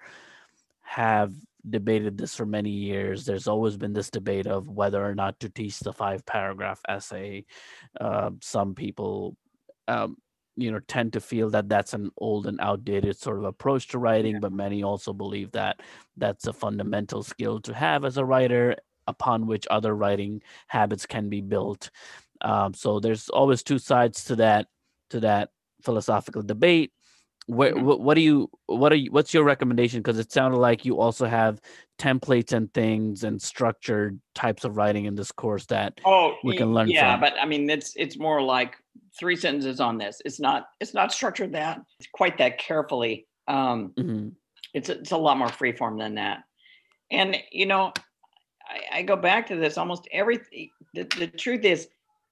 have 0.81 1.33
debated 1.69 2.17
this 2.17 2.35
for 2.35 2.45
many 2.45 2.71
years. 2.71 3.25
There's 3.25 3.47
always 3.47 3.77
been 3.77 3.93
this 3.93 4.09
debate 4.09 4.47
of 4.47 4.67
whether 4.67 5.03
or 5.05 5.15
not 5.15 5.39
to 5.41 5.49
teach 5.49 5.79
the 5.79 5.93
five 5.93 6.25
paragraph 6.25 6.81
essay. 6.89 7.45
Uh, 7.99 8.31
some 8.41 8.73
people 8.73 9.37
um, 9.87 10.17
you 10.57 10.71
know 10.71 10.79
tend 10.87 11.13
to 11.13 11.19
feel 11.19 11.49
that 11.49 11.69
that's 11.69 11.93
an 11.93 12.11
old 12.17 12.47
and 12.47 12.59
outdated 12.59 13.17
sort 13.17 13.37
of 13.37 13.45
approach 13.45 13.87
to 13.87 13.97
writing 13.97 14.39
but 14.39 14.51
many 14.51 14.83
also 14.83 15.13
believe 15.13 15.51
that 15.51 15.79
that's 16.17 16.47
a 16.47 16.53
fundamental 16.53 17.23
skill 17.23 17.59
to 17.59 17.73
have 17.73 18.03
as 18.03 18.17
a 18.17 18.25
writer 18.25 18.75
upon 19.07 19.47
which 19.47 19.67
other 19.69 19.95
writing 19.95 20.41
habits 20.67 21.05
can 21.05 21.29
be 21.29 21.41
built 21.41 21.89
um, 22.41 22.73
so 22.73 22.99
there's 22.99 23.29
always 23.29 23.63
two 23.63 23.79
sides 23.79 24.23
to 24.25 24.35
that 24.35 24.67
to 25.09 25.19
that 25.19 25.49
philosophical 25.81 26.41
debate 26.41 26.91
where, 27.47 27.73
Mhm. 27.73 27.83
what, 27.83 28.01
what 28.01 28.13
do 28.13 28.21
you 28.21 28.49
what 28.67 28.91
are 28.91 28.95
you 28.95 29.11
what's 29.11 29.33
your 29.33 29.43
recommendation 29.43 29.99
because 29.99 30.19
it 30.19 30.31
sounded 30.31 30.57
like 30.57 30.85
you 30.85 30.99
also 30.99 31.25
have 31.25 31.59
templates 31.97 32.53
and 32.53 32.73
things 32.73 33.23
and 33.23 33.41
structured 33.41 34.19
types 34.35 34.63
of 34.63 34.77
writing 34.77 35.05
in 35.05 35.15
this 35.15 35.31
course 35.31 35.65
that 35.65 35.99
Oh, 36.05 36.35
we 36.43 36.55
can 36.55 36.73
learn 36.73 36.89
Yeah, 36.89 37.11
from. 37.11 37.21
but 37.21 37.33
I 37.41 37.45
mean, 37.45 37.69
it's 37.69 37.93
it's 37.95 38.17
more 38.17 38.41
like 38.41 38.75
three 39.19 39.35
sentences 39.35 39.79
on 39.79 39.97
this. 39.97 40.21
It's 40.23 40.39
not 40.39 40.67
it's 40.79 40.93
not 40.93 41.11
structured 41.11 41.53
that 41.53 41.81
quite 42.13 42.37
that 42.37 42.57
carefully. 42.59 43.27
Um, 43.47 43.93
Mhm. 43.97 44.33
it's 44.73 44.89
it's 44.89 45.11
a 45.11 45.17
lot 45.17 45.37
more 45.37 45.47
freeform 45.49 45.97
than 45.97 46.15
that. 46.15 46.43
And 47.09 47.37
you 47.51 47.65
know, 47.65 47.91
I, 48.71 48.99
I 48.99 49.01
go 49.03 49.15
back 49.15 49.47
to 49.47 49.55
this 49.55 49.77
almost 49.77 50.07
everything. 50.11 50.69
The, 50.93 51.03
the 51.03 51.27
truth 51.27 51.65
is, 51.65 51.87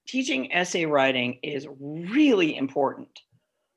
teaching 0.06 0.52
essay 0.52 0.86
writing 0.86 1.38
is 1.42 1.68
really 1.78 2.56
important. 2.56 3.20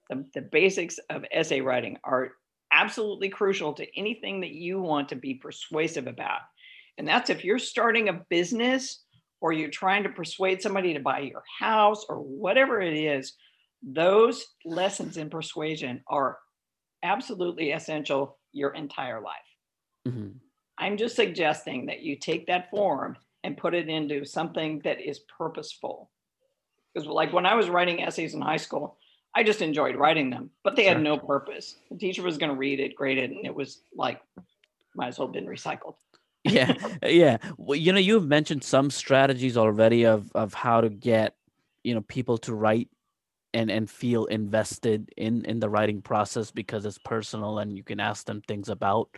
The, 0.09 0.25
the 0.33 0.41
basics 0.41 0.97
of 1.09 1.25
essay 1.31 1.61
writing 1.61 1.97
are 2.03 2.31
absolutely 2.71 3.29
crucial 3.29 3.73
to 3.73 3.97
anything 3.97 4.41
that 4.41 4.51
you 4.51 4.81
want 4.81 5.09
to 5.09 5.15
be 5.15 5.35
persuasive 5.35 6.07
about. 6.07 6.41
And 6.97 7.07
that's 7.07 7.29
if 7.29 7.43
you're 7.43 7.59
starting 7.59 8.09
a 8.09 8.25
business 8.29 9.03
or 9.41 9.53
you're 9.53 9.69
trying 9.69 10.03
to 10.03 10.09
persuade 10.09 10.61
somebody 10.61 10.93
to 10.93 10.99
buy 10.99 11.19
your 11.19 11.43
house 11.59 12.05
or 12.09 12.17
whatever 12.17 12.81
it 12.81 12.97
is, 12.97 13.33
those 13.83 14.45
lessons 14.65 15.17
in 15.17 15.29
persuasion 15.29 16.01
are 16.07 16.37
absolutely 17.03 17.71
essential 17.71 18.39
your 18.53 18.73
entire 18.73 19.21
life. 19.21 19.35
Mhm. 20.07 20.35
I'm 20.77 20.97
just 20.97 21.15
suggesting 21.15 21.87
that 21.87 22.01
you 22.01 22.15
take 22.17 22.47
that 22.47 22.69
form 22.69 23.17
and 23.43 23.57
put 23.57 23.73
it 23.73 23.89
into 23.89 24.25
something 24.25 24.79
that 24.83 24.99
is 25.01 25.19
purposeful. 25.37 26.09
Because, 26.93 27.07
like 27.07 27.33
when 27.33 27.45
I 27.45 27.55
was 27.55 27.69
writing 27.69 28.01
essays 28.01 28.33
in 28.33 28.41
high 28.41 28.57
school, 28.57 28.97
I 29.35 29.43
just 29.43 29.61
enjoyed 29.61 29.95
writing 29.95 30.29
them, 30.29 30.51
but 30.63 30.75
they 30.75 30.83
Sure. 30.83 30.93
had 30.93 31.01
no 31.01 31.17
purpose. 31.17 31.77
The 31.89 31.97
teacher 31.97 32.23
was 32.23 32.37
going 32.37 32.51
to 32.51 32.57
read 32.57 32.79
it, 32.79 32.95
grade 32.95 33.17
it, 33.17 33.31
and 33.31 33.45
it 33.45 33.55
was 33.55 33.81
like, 33.95 34.21
might 34.95 35.07
as 35.07 35.19
well 35.19 35.27
have 35.27 35.33
been 35.33 35.47
recycled. 35.47 35.95
yeah 36.43 36.73
yeah 37.05 37.37
well, 37.57 37.77
you 37.77 37.93
know 37.93 37.99
you've 37.99 38.27
mentioned 38.27 38.63
some 38.63 38.89
strategies 38.91 39.55
already 39.55 40.05
of 40.05 40.29
of 40.35 40.53
how 40.53 40.81
to 40.81 40.89
get 40.89 41.35
you 41.85 41.93
know 41.93 42.01
people 42.01 42.37
to 42.37 42.53
write 42.53 42.89
and 43.53 43.71
and 43.71 43.89
feel 43.89 44.25
invested 44.25 45.09
in 45.15 45.45
in 45.45 45.59
the 45.59 45.69
writing 45.69 46.01
process 46.01 46.51
because 46.51 46.85
it's 46.85 46.97
personal 46.97 47.59
and 47.59 47.77
you 47.77 47.83
can 47.83 47.99
ask 48.01 48.25
them 48.25 48.41
things 48.41 48.67
about 48.67 49.17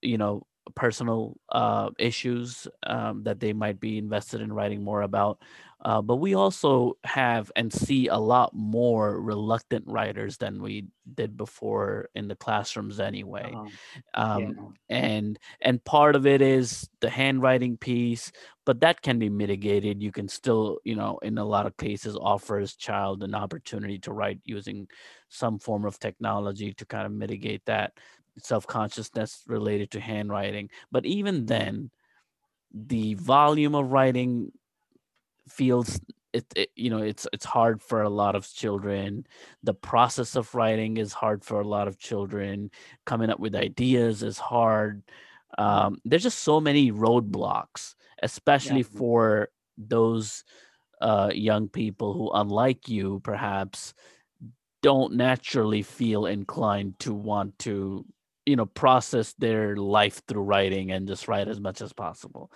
you 0.00 0.16
know 0.16 0.46
personal 0.74 1.36
uh 1.50 1.90
issues 1.98 2.66
um, 2.84 3.22
that 3.24 3.40
they 3.40 3.52
might 3.52 3.78
be 3.80 3.98
invested 3.98 4.40
in 4.40 4.52
writing 4.52 4.82
more 4.82 5.02
about 5.02 5.40
uh, 5.84 6.00
but 6.00 6.16
we 6.16 6.34
also 6.34 6.94
have 7.04 7.52
and 7.56 7.70
see 7.72 8.06
a 8.08 8.16
lot 8.16 8.54
more 8.54 9.20
reluctant 9.20 9.84
writers 9.86 10.38
than 10.38 10.62
we 10.62 10.86
did 11.14 11.36
before 11.36 12.08
in 12.14 12.28
the 12.28 12.36
classrooms 12.36 12.98
anyway 13.00 13.58
Um, 13.58 13.78
um, 14.14 14.54
yeah. 14.56 14.70
and 14.88 15.38
and 15.60 15.82
part 15.84 16.16
of 16.16 16.26
it 16.26 16.42
is 16.42 16.88
the 17.00 17.10
handwriting 17.10 17.76
piece 17.76 18.32
but 18.66 18.80
that 18.80 19.02
can 19.02 19.18
be 19.18 19.28
mitigated. 19.28 20.02
You 20.02 20.10
can 20.12 20.28
still 20.28 20.78
you 20.84 20.94
know 20.96 21.18
in 21.18 21.38
a 21.38 21.44
lot 21.44 21.66
of 21.66 21.76
cases 21.76 22.16
offer 22.20 22.58
his 22.58 22.76
child 22.76 23.22
an 23.22 23.34
opportunity 23.34 23.98
to 24.00 24.12
write 24.12 24.40
using 24.44 24.88
some 25.28 25.58
form 25.58 25.84
of 25.84 25.98
technology 25.98 26.72
to 26.74 26.86
kind 26.86 27.06
of 27.06 27.12
mitigate 27.12 27.64
that 27.66 27.92
self-consciousness 28.38 29.42
related 29.46 29.90
to 29.90 30.00
handwriting 30.00 30.68
but 30.90 31.06
even 31.06 31.46
then 31.46 31.90
the 32.72 33.14
volume 33.14 33.74
of 33.74 33.92
writing 33.92 34.50
feels 35.48 36.00
it, 36.32 36.44
it 36.56 36.70
you 36.74 36.90
know 36.90 36.98
it's 36.98 37.26
it's 37.32 37.44
hard 37.44 37.80
for 37.82 38.02
a 38.02 38.08
lot 38.08 38.34
of 38.34 38.50
children. 38.52 39.26
The 39.62 39.74
process 39.74 40.34
of 40.34 40.52
writing 40.54 40.96
is 40.96 41.12
hard 41.12 41.44
for 41.44 41.60
a 41.60 41.66
lot 41.68 41.86
of 41.86 41.98
children. 41.98 42.70
Coming 43.06 43.30
up 43.30 43.38
with 43.38 43.54
ideas 43.54 44.22
is 44.22 44.38
hard. 44.38 45.02
Um, 45.58 45.98
there's 46.04 46.24
just 46.24 46.40
so 46.40 46.60
many 46.60 46.90
roadblocks 46.90 47.94
especially 48.22 48.78
Yeah. 48.78 48.96
for 48.96 49.48
those 49.76 50.44
uh, 51.00 51.30
young 51.34 51.68
people 51.68 52.14
who 52.14 52.30
unlike 52.32 52.88
you 52.88 53.20
perhaps 53.22 53.94
don't 54.82 55.14
naturally 55.14 55.82
feel 55.82 56.26
inclined 56.26 56.98
to 57.00 57.14
want 57.14 57.58
to 57.60 58.04
you 58.46 58.56
know 58.56 58.66
process 58.66 59.34
their 59.38 59.76
life 59.76 60.22
through 60.28 60.42
writing 60.42 60.92
and 60.92 61.08
just 61.08 61.28
write 61.28 61.48
as 61.48 61.60
much 61.60 61.80
as 61.80 61.92
possible 61.92 62.50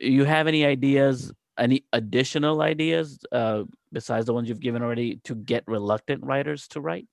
you 0.00 0.24
have 0.24 0.46
any 0.46 0.64
ideas 0.64 1.32
any 1.58 1.84
additional 1.92 2.60
ideas 2.60 3.18
uh, 3.32 3.62
besides 3.92 4.26
the 4.26 4.34
ones 4.34 4.48
you've 4.48 4.60
given 4.60 4.82
already 4.82 5.20
to 5.24 5.34
get 5.34 5.64
reluctant 5.66 6.22
writers 6.24 6.68
to 6.68 6.80
write 6.80 7.06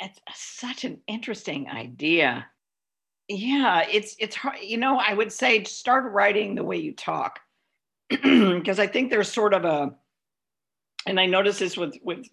it's 0.00 0.20
such 0.34 0.84
an 0.84 1.00
interesting 1.06 1.68
idea. 1.68 2.46
Yeah, 3.28 3.84
it's 3.90 4.16
it's 4.18 4.36
hard. 4.36 4.58
You 4.62 4.78
know, 4.78 4.98
I 4.98 5.12
would 5.12 5.32
say 5.32 5.64
start 5.64 6.12
writing 6.12 6.54
the 6.54 6.64
way 6.64 6.78
you 6.78 6.94
talk, 6.94 7.40
because 8.08 8.78
I 8.78 8.86
think 8.86 9.10
there's 9.10 9.30
sort 9.30 9.54
of 9.54 9.64
a, 9.64 9.94
and 11.06 11.20
I 11.20 11.26
notice 11.26 11.58
this 11.58 11.76
with 11.76 11.96
with 12.02 12.26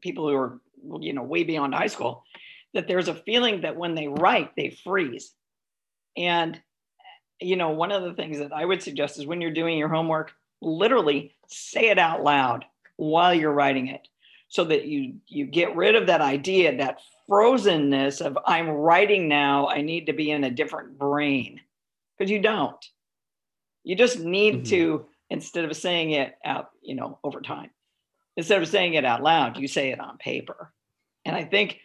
people 0.00 0.28
who 0.28 0.36
are 0.36 0.60
you 1.00 1.12
know 1.12 1.22
way 1.22 1.42
beyond 1.42 1.74
high 1.74 1.88
school, 1.88 2.24
that 2.74 2.86
there's 2.88 3.08
a 3.08 3.14
feeling 3.14 3.62
that 3.62 3.76
when 3.76 3.94
they 3.94 4.08
write 4.08 4.54
they 4.56 4.70
freeze, 4.84 5.32
and 6.16 6.60
you 7.40 7.56
know 7.56 7.70
one 7.70 7.92
of 7.92 8.02
the 8.02 8.14
things 8.14 8.38
that 8.38 8.52
I 8.52 8.64
would 8.64 8.82
suggest 8.82 9.18
is 9.18 9.26
when 9.26 9.40
you're 9.40 9.50
doing 9.50 9.78
your 9.78 9.88
homework, 9.88 10.32
literally 10.60 11.34
say 11.46 11.88
it 11.88 11.98
out 11.98 12.22
loud 12.22 12.64
while 12.96 13.32
you're 13.32 13.52
writing 13.52 13.88
it 13.88 14.08
so 14.48 14.64
that 14.64 14.86
you 14.86 15.14
you 15.26 15.46
get 15.46 15.76
rid 15.76 15.94
of 15.94 16.06
that 16.06 16.20
idea 16.20 16.76
that 16.76 16.98
frozenness 17.28 18.20
of 18.24 18.38
i'm 18.46 18.68
writing 18.68 19.28
now. 19.28 19.68
I 19.68 19.82
need 19.82 20.06
to 20.06 20.12
be 20.14 20.30
in 20.30 20.44
a 20.44 20.50
different 20.50 20.98
brain. 20.98 21.60
Because 22.16 22.30
you 22.30 22.40
don't. 22.40 22.84
You 23.84 23.94
just 23.94 24.18
need 24.18 24.54
Mhm. 24.64 24.68
to 24.70 25.06
instead 25.30 25.64
of 25.64 25.76
saying 25.76 26.10
it 26.12 26.36
out 26.44 26.70
you 26.82 26.94
know 26.94 27.18
over 27.22 27.40
time 27.40 27.70
instead 28.36 28.60
of 28.62 28.68
saying 28.68 28.94
it 28.94 29.04
out 29.04 29.22
loud 29.22 29.58
you 29.58 29.68
say 29.68 29.90
it 29.90 30.00
on 30.00 30.16
paper. 30.18 30.72
And 31.24 31.36
i 31.36 31.44
think 31.44 31.80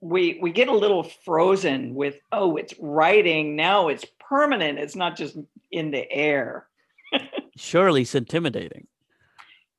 we 0.00 0.38
we 0.40 0.50
get 0.52 0.68
a 0.68 0.76
little 0.76 1.02
frozen 1.02 1.94
with 1.94 2.16
oh 2.32 2.56
it's 2.56 2.74
writing. 2.78 3.56
Now 3.56 3.88
it's 3.88 4.04
permanent. 4.18 4.78
It's 4.78 4.96
not 4.96 5.16
just 5.16 5.36
in 5.70 5.90
the 5.90 6.10
air. 6.10 6.66
Surely 7.56 8.02
it's 8.02 8.14
intimidating. 8.14 8.86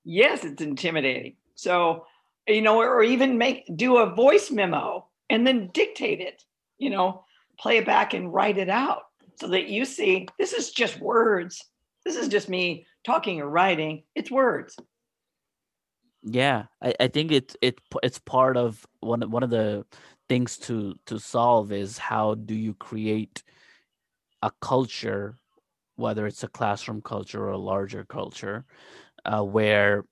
Yes 0.04 0.44
it's 0.44 0.62
intimidating. 0.62 1.36
So 1.56 2.06
you 2.48 2.62
know 2.62 2.80
or 2.80 3.04
even 3.04 3.38
make 3.38 3.66
do 3.76 3.98
a 3.98 4.14
voice 4.14 4.52
memo 4.52 5.08
and 5.30 5.46
then 5.46 5.70
dictate 5.74 6.20
it 6.20 6.44
you 6.78 6.90
know 6.90 7.24
play 7.60 7.78
it 7.78 7.86
back 7.86 8.14
and 8.14 8.34
write 8.34 8.58
it 8.58 8.70
out 8.70 9.04
so 9.40 9.48
that 9.48 9.68
you 9.68 9.86
see 9.86 10.28
this 10.38 10.54
is 10.54 10.72
just 10.72 11.00
words. 11.00 11.64
This 12.06 12.16
is 12.16 12.28
just 12.28 12.50
me 12.50 12.86
talking 13.04 13.40
or 13.42 13.50
writing. 13.50 14.04
It's 14.16 14.32
words. 14.32 14.76
Yeah. 16.24 16.66
I, 16.82 16.94
I 17.00 17.08
think 17.08 17.32
it's 17.32 17.56
it, 17.62 17.80
it's 18.04 18.20
part 18.20 18.58
of 18.58 18.86
one 19.00 19.24
of- 19.24 19.32
one 19.32 19.44
of 19.44 19.50
the 19.50 19.86
things 20.32 20.58
to 20.58 20.96
to 21.06 21.20
solve 21.20 21.74
is 21.74 21.98
how 21.98 22.36
do 22.36 22.56
you 22.56 22.74
create 22.74 23.44
a 24.42 24.50
culture, 24.62 25.36
whether 25.98 26.26
it's 26.26 26.46
a 26.46 26.48
classroom 26.48 27.02
culture 27.02 27.44
or 27.44 27.50
a 27.50 27.58
larger 27.58 28.06
culture, 28.06 28.64
uh, 29.26 29.44
where 29.44 30.06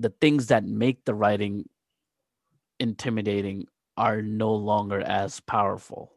the 0.00 0.12
things 0.20 0.48
that 0.48 0.64
make 0.64 1.04
the 1.04 1.14
writing 1.14 1.68
intimidating 2.80 3.64
are 3.96 4.22
no 4.22 4.52
longer 4.52 5.00
as 5.00 5.38
powerful. 5.38 6.12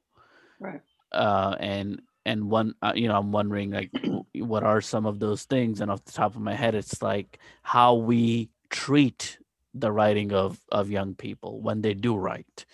Right. 0.59 0.81
Uh, 1.11 1.55
and 1.59 2.01
and 2.25 2.49
one, 2.49 2.73
uh, 2.81 2.93
you 2.95 3.07
know, 3.07 3.19
I'm 3.19 3.31
wondering 3.31 3.69
like, 3.69 3.91
what 4.33 4.63
are 4.63 4.81
some 4.81 5.05
of 5.05 5.19
those 5.19 5.43
things? 5.43 5.79
And 5.79 5.91
off 5.91 6.03
the 6.05 6.11
top 6.11 6.33
of 6.33 6.41
my 6.41 6.55
head, 6.55 6.73
it's 6.73 7.03
like 7.03 7.37
how 7.61 7.93
we 7.93 8.49
treat 8.71 9.37
the 9.75 9.91
writing 9.91 10.33
of 10.33 10.59
of 10.71 10.89
young 10.89 11.13
people 11.13 11.61
when 11.61 11.81
they 11.81 11.93
do 11.93 12.15
write, 12.15 12.65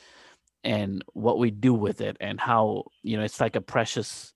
and 0.64 1.04
what 1.14 1.40
we 1.40 1.52
do 1.52 1.74
with 1.74 2.02
it, 2.02 2.18
and 2.20 2.40
how 2.40 2.86
you 3.04 3.18
know 3.18 3.24
it's 3.24 3.40
like 3.40 3.56
a 3.56 3.62
precious 3.62 4.34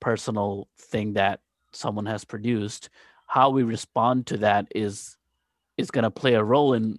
personal 0.00 0.68
thing 0.78 1.14
that 1.14 1.40
someone 1.72 2.06
has 2.06 2.24
produced. 2.24 2.90
How 3.26 3.50
we 3.50 3.62
respond 3.62 4.26
to 4.28 4.38
that 4.38 4.68
is 4.74 5.16
is 5.76 5.90
going 5.90 6.04
to 6.04 6.10
play 6.10 6.34
a 6.34 6.44
role 6.44 6.74
in 6.74 6.98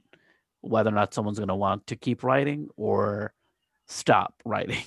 whether 0.62 0.90
or 0.90 0.94
not 0.94 1.14
someone's 1.14 1.40
going 1.40 1.48
to 1.48 1.56
want 1.56 1.88
to 1.88 1.96
keep 1.96 2.24
writing 2.24 2.70
or 2.76 3.34
stop 3.88 4.36
writing. 4.46 4.84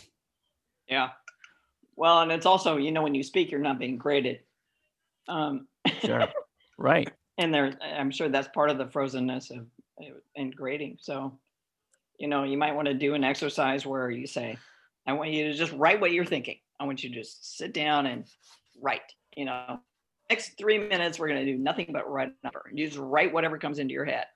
Yeah. 0.88 1.10
Well, 1.96 2.20
and 2.20 2.32
it's 2.32 2.46
also, 2.46 2.76
you 2.76 2.92
know, 2.92 3.02
when 3.02 3.14
you 3.14 3.22
speak, 3.22 3.50
you're 3.50 3.60
not 3.60 3.78
being 3.78 3.98
graded. 3.98 4.40
Um, 5.28 5.66
sure. 6.00 6.28
Right. 6.78 7.10
And 7.36 7.52
there, 7.52 7.74
I'm 7.82 8.10
sure 8.10 8.30
that's 8.30 8.48
part 8.48 8.70
of 8.70 8.78
the 8.78 8.86
frozenness 8.86 9.50
of 9.50 9.66
in 10.34 10.50
grading. 10.50 10.96
So, 10.98 11.38
you 12.20 12.28
know, 12.28 12.44
you 12.44 12.58
might 12.58 12.76
want 12.76 12.86
to 12.86 12.94
do 12.94 13.14
an 13.14 13.24
exercise 13.24 13.86
where 13.86 14.10
you 14.10 14.26
say, 14.26 14.58
I 15.06 15.14
want 15.14 15.30
you 15.30 15.44
to 15.44 15.54
just 15.54 15.72
write 15.72 16.02
what 16.02 16.12
you're 16.12 16.26
thinking. 16.26 16.58
I 16.78 16.84
want 16.84 17.02
you 17.02 17.08
to 17.08 17.14
just 17.14 17.56
sit 17.56 17.72
down 17.72 18.06
and 18.06 18.26
write, 18.80 19.00
you 19.34 19.46
know, 19.46 19.80
next 20.28 20.58
three 20.58 20.76
minutes, 20.78 21.18
we're 21.18 21.28
going 21.28 21.44
to 21.44 21.50
do 21.50 21.58
nothing 21.58 21.88
but 21.90 22.08
write 22.08 22.28
a 22.28 22.32
number. 22.44 22.70
You 22.72 22.86
just 22.86 22.98
write 22.98 23.32
whatever 23.32 23.56
comes 23.58 23.78
into 23.78 23.94
your 23.94 24.04
head. 24.04 24.26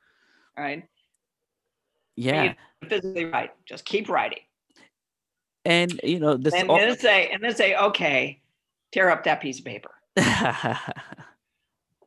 All 0.56 0.64
right. 0.64 0.88
Yeah. 2.16 2.54
physically 2.88 3.26
write. 3.26 3.50
Just 3.66 3.84
keep 3.84 4.08
writing. 4.08 4.40
And 5.66 6.00
you 6.02 6.20
know, 6.20 6.36
this 6.36 6.54
and 6.54 6.68
then 6.70 6.98
say, 6.98 7.28
and 7.28 7.42
then 7.42 7.54
say, 7.54 7.76
okay, 7.76 8.40
tear 8.92 9.10
up 9.10 9.24
that 9.24 9.42
piece 9.42 9.58
of 9.58 9.66
paper. 9.66 9.90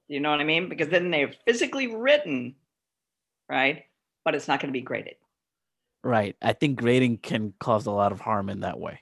you 0.07 0.19
know 0.19 0.31
what 0.31 0.39
I 0.39 0.43
mean? 0.43 0.69
Because 0.69 0.89
then 0.89 1.11
they're 1.11 1.33
physically 1.45 1.95
written, 1.95 2.55
right? 3.47 3.85
But 4.25 4.33
it's 4.35 4.47
not 4.47 4.59
going 4.59 4.69
to 4.69 4.77
be 4.77 4.81
graded. 4.81 5.15
Right. 6.03 6.35
I 6.41 6.53
think 6.53 6.79
grading 6.79 7.17
can 7.17 7.53
cause 7.59 7.85
a 7.85 7.91
lot 7.91 8.11
of 8.11 8.21
harm 8.21 8.49
in 8.49 8.61
that 8.61 8.79
way. 8.79 9.01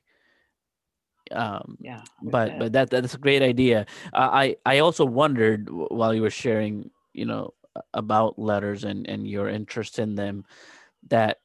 Um, 1.32 1.78
yeah. 1.80 2.02
But 2.22 2.58
but 2.60 2.74
that 2.74 2.90
that's 2.90 3.14
a 3.14 3.20
great 3.20 3.42
idea. 3.42 3.86
Uh, 4.14 4.30
I 4.32 4.56
I 4.66 4.80
also 4.80 5.06
wondered 5.06 5.70
while 5.70 6.14
you 6.14 6.22
were 6.22 6.30
sharing, 6.30 6.92
you 7.14 7.26
know, 7.26 7.54
about 7.94 8.40
letters 8.40 8.84
and 8.84 9.08
and 9.08 9.28
your 9.28 9.50
interest 9.50 10.00
in 10.00 10.16
them, 10.16 10.46
that 11.10 11.40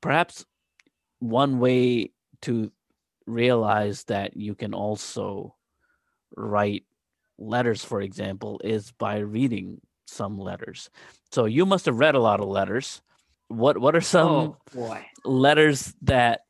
perhaps 0.00 0.44
one 1.20 1.58
way 1.58 2.12
to 2.42 2.70
realize 3.26 4.04
that 4.04 4.36
you 4.36 4.54
can 4.54 4.74
also 4.74 5.54
write 6.36 6.84
letters, 7.38 7.84
for 7.84 8.00
example, 8.00 8.60
is 8.64 8.92
by 8.92 9.18
reading 9.18 9.80
some 10.06 10.38
letters. 10.38 10.90
So 11.32 11.46
you 11.46 11.66
must 11.66 11.86
have 11.86 11.98
read 11.98 12.14
a 12.14 12.20
lot 12.20 12.40
of 12.40 12.48
letters. 12.48 13.02
What 13.48 13.78
what 13.78 13.94
are 13.94 14.00
some 14.00 14.56
oh, 14.76 14.98
letters 15.24 15.94
that 16.02 16.40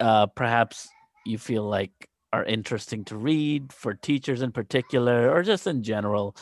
uh, 0.00 0.26
perhaps 0.26 0.88
you 1.24 1.38
feel 1.38 1.64
like 1.64 2.08
are 2.32 2.44
interesting 2.44 3.04
to 3.04 3.16
read 3.16 3.72
for 3.72 3.94
teachers 3.94 4.42
in 4.42 4.50
particular, 4.50 5.30
or 5.30 5.42
just 5.42 5.66
in 5.66 5.82
general, 5.82 6.36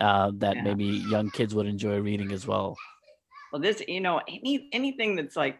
uh, 0.00 0.30
that 0.36 0.56
yeah. 0.56 0.62
maybe 0.62 0.84
young 0.84 1.30
kids 1.30 1.54
would 1.54 1.66
enjoy 1.66 1.98
reading 1.98 2.30
as 2.30 2.46
well? 2.46 2.76
Well, 3.52 3.60
this 3.60 3.82
you 3.86 4.00
know 4.00 4.20
any 4.28 4.68
anything 4.72 5.16
that's 5.16 5.36
like 5.36 5.58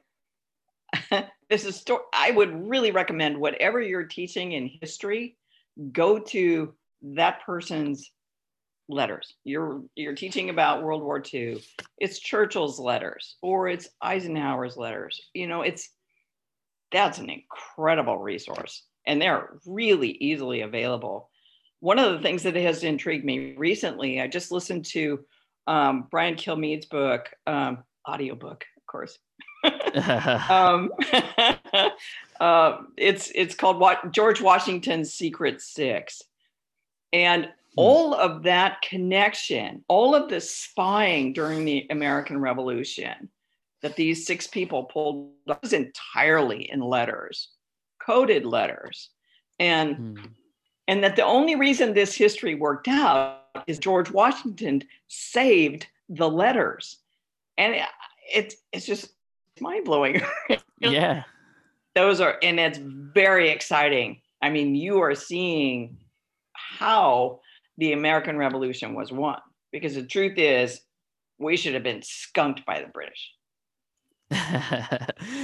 this 1.51 1.64
is 1.64 1.77
story. 1.77 2.03
I 2.14 2.31
would 2.31 2.68
really 2.68 2.90
recommend 2.90 3.37
whatever 3.37 3.81
you're 3.81 4.07
teaching 4.07 4.53
in 4.53 4.71
history, 4.81 5.37
go 5.92 6.18
to 6.18 6.75
that 7.03 7.45
person's 7.45 8.11
letters. 8.88 9.35
You're 9.45 9.83
you're 9.95 10.14
teaching 10.14 10.51
about 10.51 10.83
World 10.83 11.03
War 11.03 11.23
II. 11.33 11.62
It's 11.99 12.18
Churchill's 12.18 12.79
letters 12.79 13.37
or 13.42 13.68
it's 13.68 13.88
Eisenhower's 14.01 14.77
letters. 14.77 15.21
You 15.35 15.47
know, 15.47 15.62
it's 15.62 15.88
that's 16.90 17.18
an 17.18 17.31
incredible 17.31 18.18
resource 18.18 18.85
and 19.07 19.21
they're 19.21 19.59
really 19.66 20.11
easily 20.11 20.62
available. 20.62 21.31
One 21.81 21.99
of 21.99 22.12
the 22.12 22.21
things 22.21 22.45
that 22.45 22.55
has 22.57 22.85
intrigued 22.85 23.25
me 23.25 23.55
recently, 23.57 24.21
I 24.21 24.29
just 24.29 24.53
listened 24.53 24.85
to 24.87 25.25
um, 25.66 26.07
Brian 26.11 26.37
Kilmeade's 26.37 26.87
book, 26.87 27.29
um, 27.47 27.83
audiobook, 28.09 28.64
of 28.77 28.87
course. 28.87 29.18
um, 30.51 30.90
uh, 32.40 32.79
it's 32.97 33.31
it's 33.35 33.55
called 33.55 33.79
what 33.79 34.12
George 34.12 34.40
Washington's 34.40 35.14
Secret 35.14 35.61
Six, 35.61 36.23
and. 37.12 37.49
All 37.77 38.15
of 38.15 38.43
that 38.43 38.83
connection, 38.83 39.85
all 39.89 40.15
of 40.15 40.29
the 40.29 40.41
spying 40.41 41.33
during 41.33 41.65
the 41.65 41.87
American 41.91 42.41
Revolution 42.41 43.31
that 43.83 43.97
these 43.97 44.27
six 44.27 44.47
people 44.47 44.85
pulled 44.85 45.33
was 45.63 45.73
entirely 45.73 46.71
in 46.71 46.81
letters, 46.81 47.49
coded 48.05 48.45
letters, 48.45 49.11
and 49.59 49.97
mm. 49.97 50.31
and 50.87 51.03
that 51.03 51.17
the 51.17 51.25
only 51.25 51.57
reason 51.57 51.93
this 51.93 52.15
history 52.15 52.55
worked 52.55 52.89
out 52.89 53.41
is 53.67 53.79
George 53.79 54.11
Washington 54.11 54.83
saved 55.09 55.87
the 56.09 56.29
letters, 56.29 56.99
and 57.59 57.75
it, 57.75 57.83
it's 58.33 58.57
it's 58.73 58.87
just 58.87 59.13
mind 59.61 59.85
blowing. 59.85 60.21
yeah, 60.79 61.25
those 61.95 62.21
are 62.21 62.39
and 62.43 62.61
it's 62.61 62.79
very 62.79 63.51
exciting. 63.51 64.21
I 64.41 64.51
mean, 64.51 64.75
you 64.75 65.01
are 65.01 65.15
seeing 65.15 65.99
how 66.55 67.41
the 67.83 67.92
American 67.92 68.37
Revolution 68.37 68.95
was 68.95 69.11
won 69.11 69.38
because 69.73 69.95
the 69.95 70.07
truth 70.07 70.38
is 70.38 70.81
we 71.38 71.57
should 71.57 71.75
have 71.75 71.83
been 71.83 72.03
skunked 72.03 72.64
by 72.64 72.81
the 72.81 72.87
British 72.87 73.33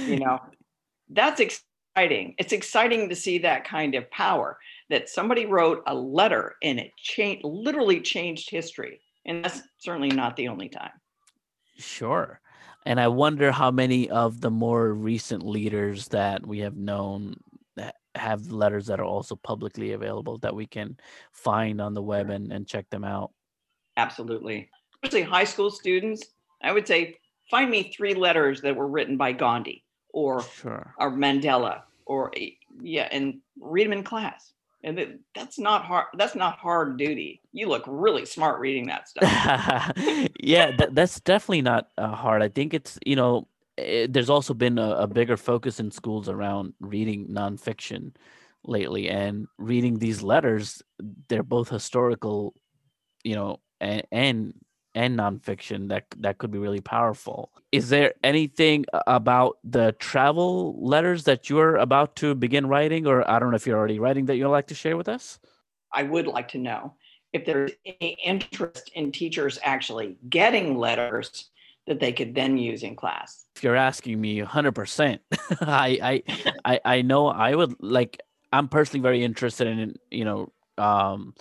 you 0.07 0.19
know, 0.19 0.39
that's 1.09 1.39
exciting. 1.39 2.35
It's 2.37 2.53
exciting 2.53 3.09
to 3.09 3.15
see 3.15 3.39
that 3.39 3.65
kind 3.65 3.95
of 3.95 4.09
power 4.11 4.57
that 4.89 5.09
somebody 5.09 5.45
wrote 5.45 5.83
a 5.87 5.93
letter 5.93 6.55
and 6.63 6.79
it 6.79 6.91
changed, 6.97 7.43
literally 7.43 8.01
changed 8.01 8.49
history. 8.49 9.01
And 9.25 9.43
that's 9.43 9.61
certainly 9.79 10.09
not 10.09 10.35
the 10.35 10.47
only 10.47 10.69
time. 10.69 10.91
Sure. 11.77 12.39
And 12.85 12.99
I 12.99 13.07
wonder 13.09 13.51
how 13.51 13.71
many 13.71 14.09
of 14.09 14.41
the 14.41 14.49
more 14.49 14.93
recent 14.93 15.45
leaders 15.45 16.07
that 16.09 16.45
we 16.45 16.59
have 16.59 16.77
known 16.77 17.35
have 18.15 18.51
letters 18.51 18.87
that 18.87 18.99
are 18.99 19.05
also 19.05 19.35
publicly 19.35 19.91
available 19.93 20.37
that 20.39 20.55
we 20.55 20.65
can 20.65 20.97
find 21.31 21.79
on 21.79 21.93
the 21.93 22.01
web 22.01 22.29
and, 22.29 22.51
and 22.51 22.67
check 22.67 22.89
them 22.89 23.03
out. 23.03 23.31
Absolutely. 23.97 24.69
Especially 25.03 25.21
high 25.21 25.43
school 25.43 25.69
students, 25.69 26.23
I 26.61 26.71
would 26.71 26.87
say 26.87 27.17
find 27.49 27.69
me 27.69 27.91
three 27.95 28.13
letters 28.13 28.61
that 28.61 28.75
were 28.75 28.87
written 28.87 29.17
by 29.17 29.31
Gandhi 29.31 29.83
or 30.13 30.41
sure. 30.41 30.93
or 30.97 31.11
Mandela 31.11 31.81
or 32.05 32.31
yeah, 32.81 33.07
and 33.11 33.39
read 33.59 33.85
them 33.85 33.93
in 33.93 34.03
class. 34.03 34.53
And 34.81 35.19
that's 35.35 35.59
not 35.59 35.83
hard. 35.83 36.05
That's 36.17 36.35
not 36.35 36.57
hard 36.57 36.97
duty. 36.97 37.41
You 37.51 37.67
look 37.67 37.83
really 37.85 38.25
smart 38.25 38.61
reading 38.61 38.87
that 38.87 39.09
stuff. 39.09 39.23
yeah, 40.39 40.71
that, 40.77 40.95
that's 40.95 41.19
definitely 41.19 41.63
not 41.63 41.89
uh, 41.97 42.15
hard. 42.15 42.41
I 42.41 42.47
think 42.47 42.73
it's 42.73 42.97
you 43.05 43.17
know, 43.17 43.48
it, 43.79 44.03
eh, 44.03 44.07
there's 44.09 44.29
also 44.29 44.53
been 44.53 44.77
a, 44.77 44.91
a 44.91 45.07
bigger 45.07 45.37
focus 45.37 45.79
in 45.79 45.91
schools 45.91 46.29
around 46.29 46.73
reading 46.79 47.27
nonfiction 47.27 48.13
lately, 48.65 49.09
and 49.09 49.47
reading 49.57 49.99
these 49.99 50.21
letters. 50.21 50.81
They're 51.27 51.43
both 51.43 51.69
historical, 51.69 52.53
you 53.23 53.35
know, 53.35 53.59
and, 53.79 54.03
and 54.11 54.53
and 54.95 55.17
nonfiction 55.17 55.89
that 55.89 56.05
that 56.17 56.39
could 56.39 56.51
be 56.51 56.57
really 56.57 56.81
powerful. 56.81 57.51
Is 57.71 57.89
there 57.89 58.13
anything 58.23 58.85
about 59.07 59.57
the 59.63 59.93
travel 59.93 60.75
letters 60.83 61.23
that 61.25 61.49
you're 61.49 61.75
about 61.77 62.15
to 62.17 62.35
begin 62.35 62.67
writing, 62.67 63.05
or 63.07 63.29
I 63.29 63.39
don't 63.39 63.51
know 63.51 63.55
if 63.55 63.67
you're 63.67 63.77
already 63.77 63.99
writing 63.99 64.25
that 64.25 64.35
you'd 64.35 64.49
like 64.49 64.67
to 64.67 64.75
share 64.75 64.97
with 64.97 65.07
us? 65.07 65.39
I 65.93 66.03
would 66.03 66.27
like 66.27 66.47
to 66.49 66.57
know 66.57 66.93
if 67.33 67.45
there's 67.45 67.71
any 67.85 68.17
interest 68.23 68.91
in 68.95 69.11
teachers 69.11 69.59
actually 69.63 70.17
getting 70.29 70.77
letters 70.77 71.49
that 71.89 71.99
they 71.99 72.13
could 72.13 72.33
then 72.33 72.57
use 72.57 72.83
in 72.83 72.95
class. 72.95 73.45
If 73.55 73.63
you're 73.63 73.75
asking 73.75 74.21
me 74.21 74.39
100%, 74.39 75.19
I, 75.61 75.99
I, 76.01 76.53
I, 76.63 76.79
I 76.85 77.01
know 77.01 77.27
I 77.27 77.53
would 77.53 77.75
like, 77.81 78.21
I'm 78.53 78.69
personally 78.69 79.03
very 79.03 79.23
interested 79.23 79.67
in, 79.67 79.95
you 80.09 80.23
know, 80.23 80.53
um, 80.77 81.33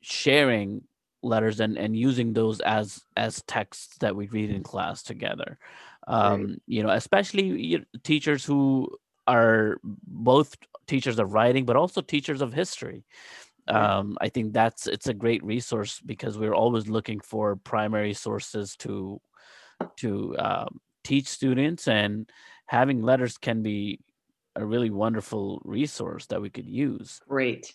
sharing 0.00 0.82
letters 1.22 1.60
and 1.60 1.76
and 1.76 1.94
using 1.94 2.32
those 2.32 2.60
as 2.60 3.02
as 3.14 3.42
texts 3.42 3.98
that 3.98 4.16
we 4.16 4.26
read 4.28 4.48
in 4.48 4.62
class 4.62 5.02
together 5.02 5.58
um 6.06 6.46
right. 6.46 6.62
you 6.66 6.82
know 6.82 6.88
especially 6.88 7.84
teachers 8.02 8.42
who 8.42 8.88
are 9.30 9.78
both 9.84 10.56
teachers 10.90 11.20
of 11.20 11.32
writing, 11.32 11.64
but 11.64 11.76
also 11.76 12.00
teachers 12.00 12.42
of 12.42 12.52
history. 12.52 13.04
Um, 13.68 14.18
I 14.20 14.28
think 14.28 14.52
that's 14.52 14.88
it's 14.88 15.06
a 15.06 15.14
great 15.14 15.44
resource 15.44 16.00
because 16.04 16.36
we're 16.36 16.54
always 16.54 16.88
looking 16.88 17.20
for 17.20 17.54
primary 17.54 18.14
sources 18.14 18.74
to 18.78 19.20
to 19.98 20.36
um, 20.38 20.80
teach 21.04 21.26
students, 21.26 21.88
and 21.88 22.30
having 22.66 23.02
letters 23.02 23.38
can 23.38 23.62
be 23.62 24.00
a 24.56 24.64
really 24.64 24.90
wonderful 24.90 25.60
resource 25.64 26.26
that 26.26 26.42
we 26.42 26.50
could 26.50 26.68
use. 26.68 27.20
Great, 27.28 27.72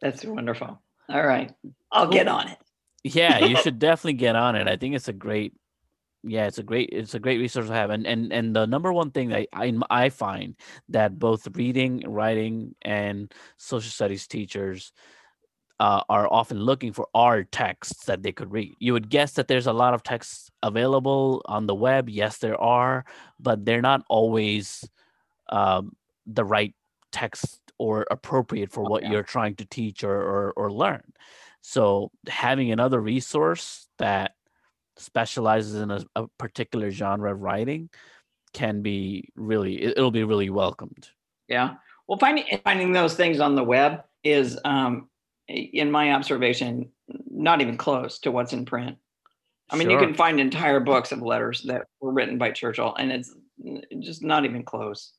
that's 0.00 0.24
wonderful. 0.24 0.80
All 1.08 1.26
right, 1.26 1.52
I'll 1.92 2.08
get 2.08 2.28
on 2.28 2.48
it. 2.48 2.58
Yeah, 3.04 3.44
you 3.44 3.56
should 3.62 3.78
definitely 3.78 4.14
get 4.14 4.36
on 4.36 4.56
it. 4.56 4.68
I 4.68 4.76
think 4.76 4.94
it's 4.94 5.08
a 5.08 5.12
great 5.12 5.54
yeah 6.24 6.46
it's 6.46 6.58
a 6.58 6.62
great 6.62 6.88
it's 6.92 7.14
a 7.14 7.20
great 7.20 7.38
resource 7.38 7.68
to 7.68 7.72
have 7.72 7.90
and 7.90 8.06
and 8.06 8.32
and 8.32 8.54
the 8.54 8.66
number 8.66 8.92
one 8.92 9.10
thing 9.10 9.28
that 9.28 9.46
i 9.52 9.72
i 9.88 10.08
find 10.08 10.56
that 10.88 11.18
both 11.18 11.46
reading 11.56 12.02
writing 12.06 12.74
and 12.82 13.32
social 13.56 13.90
studies 13.90 14.26
teachers 14.26 14.92
uh, 15.80 16.02
are 16.08 16.32
often 16.32 16.58
looking 16.58 16.92
for 16.92 17.06
are 17.14 17.44
texts 17.44 18.06
that 18.06 18.22
they 18.22 18.32
could 18.32 18.50
read. 18.50 18.74
You 18.78 18.92
would 18.94 19.08
guess 19.08 19.32
that 19.32 19.48
there's 19.48 19.66
a 19.66 19.72
lot 19.72 19.94
of 19.94 20.02
texts 20.02 20.50
available 20.62 21.42
on 21.46 21.66
the 21.66 21.74
web. 21.74 22.08
Yes 22.08 22.38
there 22.38 22.60
are 22.60 23.04
but 23.38 23.64
they're 23.64 23.82
not 23.82 24.04
always 24.08 24.88
um, 25.48 25.94
the 26.26 26.44
right 26.44 26.74
text 27.12 27.60
or 27.78 28.06
appropriate 28.10 28.72
for 28.72 28.82
what 28.82 29.02
yeah. 29.02 29.12
you're 29.12 29.22
trying 29.22 29.54
to 29.56 29.64
teach 29.64 30.02
or, 30.02 30.16
or 30.16 30.52
or 30.52 30.72
learn. 30.72 31.02
So 31.60 32.10
having 32.28 32.72
another 32.72 33.00
resource 33.00 33.88
that 33.98 34.34
specializes 34.96 35.76
in 35.80 35.90
a, 35.90 36.04
a 36.16 36.26
particular 36.38 36.90
genre 36.90 37.32
of 37.32 37.40
writing 37.40 37.88
can 38.52 38.82
be 38.82 39.28
really 39.36 39.82
it, 39.82 39.96
will 39.96 40.10
be 40.10 40.24
really 40.24 40.50
welcomed. 40.50 41.08
Yeah. 41.46 41.74
Well 42.08 42.18
finding 42.18 42.44
finding 42.64 42.92
those 42.92 43.14
things 43.14 43.38
on 43.38 43.54
the 43.54 43.62
web 43.62 44.02
is 44.24 44.58
um 44.64 45.08
in 45.48 45.90
my 45.90 46.12
observation 46.12 46.90
not 47.30 47.60
even 47.60 47.76
close 47.76 48.18
to 48.20 48.30
what's 48.30 48.52
in 48.52 48.64
print 48.64 48.96
i 49.70 49.76
mean 49.76 49.88
Sure. 49.88 49.98
you 50.00 50.06
can 50.06 50.14
find 50.14 50.40
entire 50.40 50.80
books 50.80 51.12
of 51.12 51.22
letters 51.22 51.62
that 51.62 51.86
were 52.00 52.12
written 52.12 52.38
by 52.38 52.50
churchill 52.50 52.94
and 52.96 53.10
it's 53.12 53.34
mm, 53.64 53.82
just 54.00 54.22
not 54.22 54.44
even 54.44 54.62
close 54.62 55.12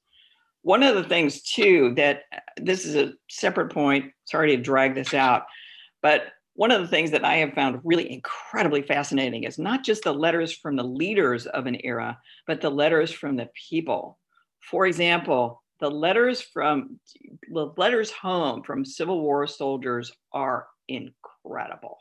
one 0.61 0.83
of 0.83 0.95
the 0.95 1.03
things 1.03 1.41
too 1.41 1.93
that 1.95 2.23
uh, 2.33 2.39
this 2.57 2.85
is 2.85 2.95
a 2.95 3.13
separate 3.29 3.71
point 3.71 4.11
sorry 4.25 4.55
to 4.55 4.61
drag 4.61 4.95
this 4.95 5.13
out 5.13 5.43
but 6.01 6.27
one 6.59 6.71
of 6.71 6.81
the 6.81 6.89
things 6.89 7.11
that 7.11 7.23
I 7.23 7.37
have 7.37 7.53
found 7.53 7.79
really 7.85 8.11
incredibly 8.11 8.81
fascinating 8.81 9.45
is 9.45 9.57
not 9.57 9.85
just 9.85 10.03
the 10.03 10.13
letters 10.13 10.51
from 10.51 10.75
the 10.75 10.83
leaders 10.83 11.45
of 11.45 11.67
an 11.67 11.77
era, 11.85 12.19
but 12.47 12.59
the 12.59 12.69
letters 12.69 13.13
from 13.13 13.37
the 13.37 13.47
people. 13.69 14.19
For 14.59 14.85
example, 14.85 15.63
the 15.79 15.89
letters 15.89 16.41
from 16.41 16.99
the 17.51 17.71
letters 17.77 18.11
home 18.11 18.63
from 18.63 18.85
Civil 18.85 19.21
War 19.21 19.47
soldiers 19.47 20.11
are 20.33 20.67
incredible. 20.87 21.97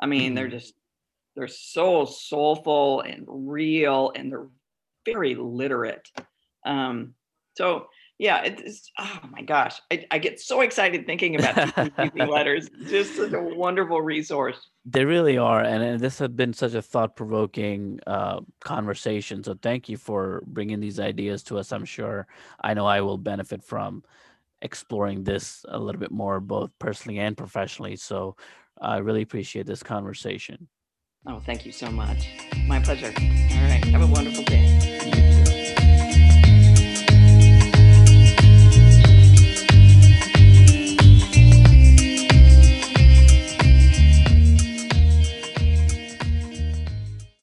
I 0.00 0.06
mean, 0.06 0.34
they're 0.34 0.48
just 0.48 0.74
they're 1.36 1.48
so 1.48 2.04
soulful 2.04 3.02
and 3.02 3.24
real, 3.28 4.12
and 4.14 4.32
they're 4.32 4.48
very 5.04 5.34
literate. 5.34 6.08
Um, 6.66 7.14
so 7.56 7.86
yeah, 8.18 8.42
it's 8.42 8.90
oh 8.98 9.20
my 9.30 9.42
gosh, 9.42 9.80
I, 9.92 10.04
I 10.10 10.18
get 10.18 10.40
so 10.40 10.60
excited 10.62 11.06
thinking 11.06 11.36
about 11.36 11.54
teaching 11.76 12.28
letters. 12.28 12.68
Just 12.88 13.16
such 13.16 13.32
a 13.32 13.40
wonderful 13.40 14.02
resource. 14.02 14.70
They 14.84 15.04
really 15.04 15.38
are, 15.38 15.60
and, 15.60 15.82
and 15.82 16.00
this 16.00 16.18
has 16.18 16.28
been 16.30 16.52
such 16.52 16.74
a 16.74 16.82
thought-provoking 16.82 18.00
uh, 18.06 18.40
conversation. 18.60 19.44
So 19.44 19.56
thank 19.62 19.88
you 19.88 19.96
for 19.96 20.42
bringing 20.46 20.80
these 20.80 20.98
ideas 20.98 21.44
to 21.44 21.58
us. 21.58 21.72
I'm 21.72 21.84
sure 21.84 22.26
I 22.60 22.74
know 22.74 22.86
I 22.86 23.02
will 23.02 23.18
benefit 23.18 23.62
from 23.62 24.02
exploring 24.62 25.22
this 25.22 25.64
a 25.68 25.78
little 25.78 26.00
bit 26.00 26.10
more, 26.10 26.40
both 26.40 26.70
personally 26.80 27.20
and 27.20 27.36
professionally. 27.36 27.94
So 27.94 28.36
I 28.80 28.98
really 28.98 29.22
appreciate 29.22 29.66
this 29.66 29.84
conversation. 29.84 30.66
Oh, 31.26 31.38
thank 31.38 31.64
you 31.64 31.72
so 31.72 31.90
much. 31.90 32.30
My 32.66 32.80
pleasure. 32.80 33.12
All 33.16 33.64
right, 33.68 33.84
have 33.84 34.02
a 34.02 34.06
wonderful 34.06 34.44
day. 34.44 35.27